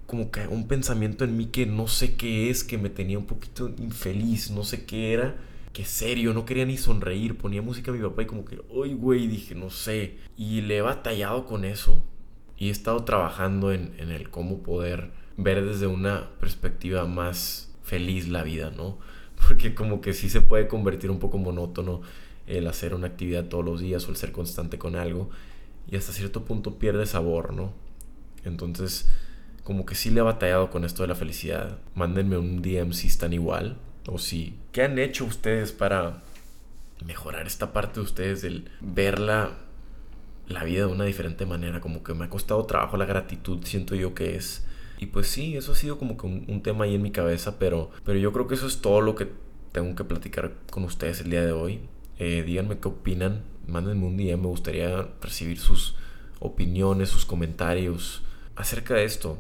como 0.07 0.31
que 0.31 0.47
un 0.47 0.69
pensamiento 0.69 1.25
en 1.25 1.39
mí 1.39 1.47
que 1.47 1.65
no 1.65 1.89
sé 1.89 2.17
qué 2.17 2.51
es, 2.51 2.65
que 2.65 2.77
me 2.77 2.91
tenía 2.91 3.19
un 3.19 3.25
poquito 3.25 3.71
infeliz, 3.79 4.51
no 4.51 4.63
sé 4.63 4.85
qué 4.85 5.15
era, 5.15 5.37
que 5.73 5.87
serio, 5.87 6.35
no 6.35 6.45
quería 6.45 6.67
ni 6.67 6.77
sonreír, 6.77 7.39
ponía 7.39 7.63
música 7.63 7.93
a 7.93 7.95
mi 7.95 8.03
papá 8.03 8.25
y 8.25 8.27
como 8.27 8.45
que, 8.45 8.61
uy, 8.69 8.93
güey, 8.93 9.27
dije, 9.27 9.55
no 9.55 9.71
sé, 9.71 10.19
y 10.37 10.61
le 10.61 10.77
he 10.77 10.83
batallado 10.83 11.47
con 11.47 11.65
eso 11.65 12.03
y 12.57 12.69
he 12.69 12.71
estado 12.71 13.05
trabajando 13.05 13.73
en, 13.73 13.95
en 13.99 14.11
el 14.11 14.31
cómo 14.31 14.63
poder 14.63 15.11
ver 15.37 15.65
desde 15.65 15.87
una 15.87 16.31
perspectiva 16.41 17.07
más 17.07 17.73
feliz 17.83 18.29
la 18.29 18.43
vida, 18.43 18.71
¿no? 18.71 18.99
Porque 19.49 19.75
como 19.75 20.01
que 20.01 20.13
sí 20.13 20.29
se 20.29 20.41
puede 20.41 20.69
convertir 20.69 21.11
un 21.11 21.19
poco 21.19 21.39
monótono 21.39 22.03
el 22.47 22.67
hacer 22.67 22.95
una 22.95 23.09
actividad 23.09 23.47
todos 23.47 23.65
los 23.65 23.81
días 23.81 24.07
o 24.07 24.11
el 24.11 24.17
ser 24.17 24.33
constante 24.33 24.79
con 24.79 24.97
algo 24.97 25.31
y 25.91 25.97
hasta 25.97 26.13
cierto 26.13 26.45
punto 26.45 26.79
pierde 26.79 27.07
sabor, 27.07 27.53
¿no? 27.53 27.73
Entonces, 28.45 29.09
como 29.63 29.87
que 29.87 29.95
sí 29.95 30.11
le 30.11 30.21
he 30.21 30.23
batallado 30.23 30.71
con 30.71 30.85
esto 30.85 31.03
de 31.03 31.09
la 31.09 31.15
felicidad. 31.15 31.79
Mándenme 31.95 32.37
un 32.37 32.63
DM 32.63 32.93
si 32.93 33.09
están 33.09 33.33
igual 33.33 33.79
o 34.07 34.19
si... 34.19 34.59
¿Qué 34.73 34.83
han 34.83 34.99
hecho 34.99 35.25
ustedes 35.25 35.73
para 35.73 36.23
mejorar 37.05 37.47
esta 37.47 37.73
parte 37.73 38.01
de 38.01 38.05
ustedes 38.05 38.43
del 38.43 38.71
verla 38.81 39.53
la 40.49 40.65
vida 40.65 40.87
de 40.87 40.93
una 40.93 41.05
diferente 41.05 41.47
manera? 41.47 41.81
Como 41.81 42.03
que 42.03 42.15
me 42.15 42.27
ha 42.27 42.31
costado 42.31 42.65
trabajo 42.65 42.97
la 42.97 43.07
gratitud, 43.07 43.65
siento 43.65 43.95
yo 43.95 44.15
que 44.15 44.37
es 44.37 44.65
y 44.99 45.07
pues 45.07 45.29
sí, 45.29 45.57
eso 45.57 45.73
ha 45.73 45.75
sido 45.75 45.99
como 45.99 46.17
que 46.17 46.27
un, 46.27 46.63
tema 46.63 46.85
ahí 46.85 46.95
en 46.95 47.03
mi 47.03 47.11
cabeza, 47.11 47.59
pero, 47.59 47.91
pero 48.05 48.19
yo 48.19 48.33
creo 48.33 48.47
que 48.47 48.55
eso 48.55 48.67
es 48.67 48.81
todo 48.81 49.01
lo 49.01 49.15
que 49.15 49.29
tengo 49.73 49.95
que 49.95 50.05
platicar 50.05 50.55
con 50.71 50.85
ustedes 50.85 51.21
el 51.21 51.31
día 51.31 51.45
de 51.45 51.53
hoy. 51.53 51.81
Eh, 52.19 52.43
díganme 52.47 52.79
qué 52.79 52.89
opinan, 52.89 53.43
mándenme 53.67 54.07
un 54.07 54.17
día, 54.17 54.37
me 54.37 54.47
gustaría 54.47 55.09
recibir 55.21 55.59
sus 55.59 55.97
opiniones, 56.39 57.09
sus 57.09 57.27
comentarios 57.27 58.23
acerca 58.55 58.95
de 58.95 59.05
esto. 59.05 59.39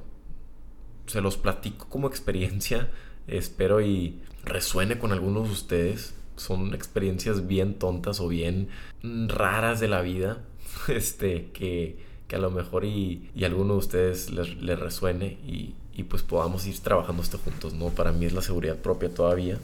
Se 1.07 1.21
los 1.21 1.37
platico 1.37 1.89
como 1.89 2.09
experiencia, 2.09 2.91
espero 3.29 3.81
y 3.81 4.21
resuene 4.43 4.99
con 4.99 5.13
algunos 5.13 5.47
de 5.47 5.53
ustedes. 5.53 6.15
Son 6.37 6.75
experiencias 6.75 7.47
bien 7.47 7.75
tontas 7.75 8.21
o 8.21 8.29
bien 8.29 8.69
raras 9.03 9.81
de 9.81 9.89
la 9.89 10.03
vida, 10.03 10.43
este, 10.89 11.51
que 11.53 11.97
que 12.29 12.37
a 12.37 12.39
lo 12.39 12.51
mejor 12.51 12.85
y, 12.85 13.31
y 13.35 13.45
a 13.45 13.49
alguno 13.49 13.75
de 13.75 13.79
ustedes 13.81 14.31
les, 14.31 14.79
resuene 14.79 15.39
y, 15.47 15.75
y, 15.95 16.05
pues 16.05 16.23
podamos 16.23 16.67
ir 16.67 16.79
trabajando 16.81 17.23
esto 17.23 17.39
juntos, 17.39 17.75
¿no? 17.75 17.91
Para 17.91 18.13
mí 18.13 18.25
es 18.25 18.33
la 18.33 18.43
seguridad 18.43 18.77
propia 18.77 19.13
todavía, 19.13 19.59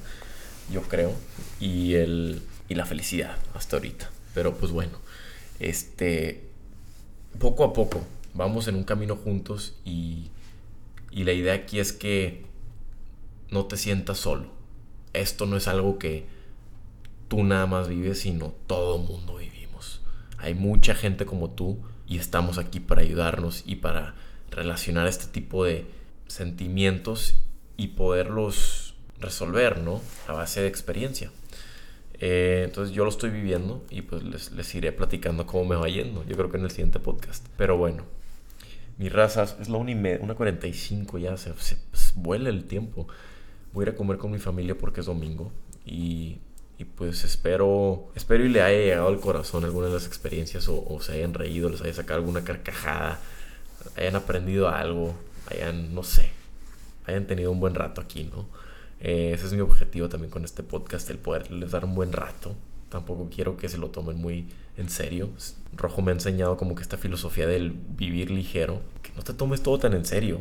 yo 0.71 0.83
creo, 0.83 1.13
y, 1.59 1.95
el, 1.95 2.43
y 2.69 2.75
la 2.75 2.85
felicidad 2.85 3.37
hasta 3.55 3.77
ahorita. 3.77 4.11
Pero 4.35 4.55
pues 4.55 4.73
bueno, 4.73 4.99
este, 5.59 6.45
poco 7.39 7.65
a 7.65 7.73
poco 7.73 8.03
vamos 8.35 8.69
en 8.69 8.77
un 8.77 8.85
camino 8.85 9.17
juntos 9.17 9.75
y, 9.85 10.29
y 11.11 11.25
la 11.25 11.33
idea 11.33 11.55
aquí 11.55 11.81
es 11.81 11.93
que 11.93 12.45
no 13.51 13.67
te 13.67 13.77
sientas 13.77 14.19
solo. 14.19 14.49
Esto 15.13 15.47
no 15.47 15.57
es 15.57 15.67
algo 15.67 15.99
que 15.99 16.27
tú 17.31 17.45
nada 17.45 17.67
más 17.67 17.89
vives, 17.89 18.19
sino 18.19 18.53
todo 18.67 18.99
mundo 18.99 19.37
vivimos. 19.37 20.03
Hay 20.37 20.55
mucha 20.55 20.97
gente 20.97 21.25
como 21.27 21.51
tú 21.51 21.79
y 22.09 22.19
estamos 22.19 22.59
aquí 22.59 22.81
para 22.81 23.03
ayudarnos 23.03 23.63
y 23.65 23.77
para 23.77 24.17
relacionar 24.51 25.07
este 25.07 25.27
tipo 25.27 25.65
de 25.65 25.87
sentimientos 26.27 27.37
y 27.77 27.89
poderlos 27.89 28.97
resolver, 29.21 29.79
¿no? 29.79 30.01
A 30.27 30.33
base 30.33 30.61
de 30.61 30.67
experiencia. 30.67 31.31
Eh, 32.15 32.63
entonces 32.65 32.93
yo 32.97 33.05
lo 33.05 33.11
estoy 33.11 33.31
viviendo 33.31 33.85
y 33.91 34.03
pues 34.03 34.25
les, 34.25 34.75
iré 34.75 34.91
platicando 34.91 35.47
cómo 35.47 35.67
me 35.67 35.77
va 35.77 35.89
yendo. 35.89 36.25
Yo 36.25 36.37
creo 36.37 36.51
que 36.51 36.57
en 36.57 36.65
el 36.65 36.71
siguiente 36.73 36.99
podcast. 36.99 37.47
Pero 37.57 37.77
bueno, 37.77 38.07
mi 38.99 39.09
raza 39.09 39.45
es 39.45 39.69
la 39.69 39.79
1 39.79 39.89
y 39.89 39.95
media, 39.95 40.19
una 40.21 40.35
45 40.35 41.19
ya, 41.19 41.37
se, 41.37 41.55
se 41.55 41.77
vuela 42.17 42.49
el 42.49 42.65
tiempo. 42.65 43.07
Voy 43.73 43.85
a 43.85 43.89
ir 43.91 43.95
a 43.95 43.97
comer 43.97 44.19
con 44.19 44.33
mi 44.33 44.41
familia 44.41 44.77
porque 44.77 44.99
es 44.99 45.07
domingo 45.07 45.53
y, 45.87 46.41
y, 46.81 46.85
pues 46.87 47.25
espero, 47.25 48.09
espero 48.15 48.43
y 48.43 48.49
le 48.49 48.63
haya 48.63 48.79
llegado 48.79 49.09
al 49.09 49.21
corazón 49.21 49.65
alguna 49.65 49.89
de 49.89 49.93
las 49.93 50.07
experiencias 50.07 50.67
o, 50.67 50.99
se 51.03 51.13
hayan 51.13 51.35
reído, 51.35 51.69
les 51.69 51.83
haya 51.83 51.93
sacado 51.93 52.21
alguna 52.21 52.43
carcajada, 52.43 53.21
hayan 53.99 54.17
aprendido 54.17 54.67
algo, 54.71 55.15
hayan, 55.51 55.95
no 55.95 56.03
sé, 56.03 56.31
hayan 57.05 57.27
tenido 57.27 57.53
un 57.53 57.61
buen 57.61 57.75
rato 57.75 58.01
aquí, 58.01 58.25
¿no? 58.25 58.49
Eh, 58.99 59.33
ese 59.35 59.47
es 59.47 59.53
mi 59.53 59.61
objetivo 59.61 60.09
también 60.09 60.31
con 60.31 60.43
este 60.47 60.63
podcast, 60.63 61.11
el 61.11 61.19
poderles 61.19 61.71
dar 61.71 61.85
un 61.85 61.95
buen 61.95 62.13
rato. 62.13 62.55
Tampoco 62.89 63.29
quiero 63.29 63.59
que 63.59 63.69
se 63.69 63.77
lo 63.77 63.91
tomen 63.91 64.17
muy 64.17 64.49
en 64.79 64.89
serio. 64.89 65.29
Rojo 65.77 66.01
me 66.01 66.13
ha 66.13 66.15
enseñado 66.15 66.57
como 66.57 66.75
que 66.75 66.83
esta 66.83 66.97
filosofía 66.97 67.47
del 67.47 67.73
vivir 67.73 68.31
ligero, 68.31 68.81
que 69.03 69.13
no 69.17 69.23
te 69.23 69.35
tomes 69.35 69.63
todo 69.63 69.79
tan 69.79 69.93
en 69.93 70.07
serio. 70.07 70.41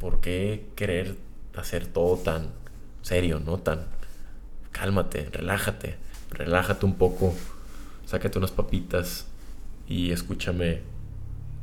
¿Por 0.00 0.20
qué 0.20 0.66
querer 0.74 1.14
hacer 1.54 1.86
todo 1.86 2.16
tan 2.16 2.50
serio, 3.02 3.38
no? 3.38 3.58
Tan 3.58 3.86
cálmate, 4.78 5.28
relájate, 5.32 5.96
relájate 6.30 6.86
un 6.86 6.94
poco, 6.94 7.34
sácate 8.06 8.38
unas 8.38 8.52
papitas 8.52 9.26
y 9.88 10.12
escúchame 10.12 10.82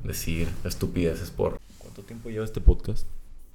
decir 0.04 0.50
estupideces 0.66 1.32
por... 1.32 1.58
¿Cuánto 1.78 2.02
tiempo 2.02 2.30
lleva 2.30 2.44
este 2.44 2.60
podcast? 2.60 3.08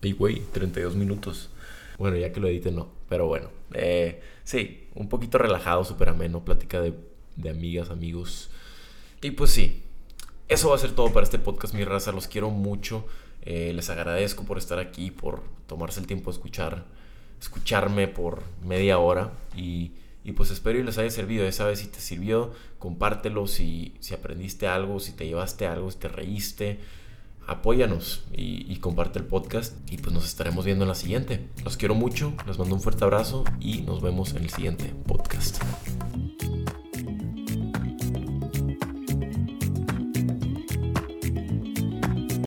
Ay, 0.03 0.13
güey, 0.13 0.41
32 0.53 0.97
minutos. 0.97 1.51
Bueno, 1.99 2.17
ya 2.17 2.33
que 2.33 2.41
lo 2.41 2.49
edite, 2.49 2.71
no. 2.71 2.89
Pero 3.11 3.27
bueno, 3.27 3.51
eh, 3.75 4.23
sí, 4.45 4.89
un 4.95 5.11
poquito 5.11 5.37
relajado, 5.37 5.85
súper 5.85 6.09
ameno, 6.09 6.43
plática 6.43 6.81
de, 6.81 6.95
de 7.37 7.51
amigas, 7.51 7.91
amigos. 7.91 8.51
Y 9.21 9.33
pues 9.33 9.51
sí, 9.51 9.83
eso 10.49 10.71
va 10.71 10.77
a 10.77 10.79
ser 10.79 10.93
todo 10.93 11.13
para 11.13 11.25
este 11.25 11.39
podcast, 11.39 11.75
mi 11.75 11.85
raza. 11.85 12.13
Los 12.13 12.29
quiero 12.29 12.49
mucho. 12.49 13.05
Eh, 13.43 13.75
les 13.75 13.91
agradezco 13.91 14.45
por 14.45 14.57
estar 14.57 14.79
aquí, 14.79 15.11
por 15.11 15.43
tomarse 15.67 16.01
el 16.01 16.07
tiempo 16.07 16.31
de 16.31 16.37
escuchar, 16.37 16.87
escucharme 17.41 18.09
por 18.09 18.43
media 18.65 18.99
hora. 18.99 19.33
Y, 19.57 19.93
y 20.25 20.33
pues 20.33 20.51
espero 20.51 20.79
y 20.79 20.83
les 20.83 20.99
haya 20.99 21.11
servido. 21.11 21.45
Ya 21.45 21.53
sabes, 21.53 21.81
si 21.81 21.87
te 21.87 22.01
sirvió, 22.01 22.53
compártelo. 22.79 23.47
Si, 23.47 23.95
si 24.01 24.15
aprendiste 24.15 24.67
algo, 24.67 25.01
si 25.01 25.13
te 25.13 25.27
llevaste 25.27 25.67
algo, 25.67 25.91
si 25.91 25.99
te 25.99 26.09
reíste 26.09 26.79
apóyanos 27.51 28.23
y, 28.33 28.77
comparte 28.77 29.19
el 29.19 29.27
podcast 29.27 29.75
y 29.91 29.99
pues 29.99 30.15
nos 30.15 30.25
estaremos 30.25 30.65
viendo 30.65 30.85
en 30.85 30.89
la 30.89 30.95
siguiente. 30.95 31.49
Los 31.65 31.77
quiero 31.77 31.95
mucho, 31.95 32.33
les 32.47 32.59
mando 32.59 32.75
un 32.75 32.81
fuerte 32.81 33.05
abrazo 33.05 33.45
y 33.61 33.83
nos 33.83 34.01
vemos 34.01 34.33
en 34.35 34.45
el 34.45 34.51
siguiente 34.51 34.95
podcast. 35.07 35.61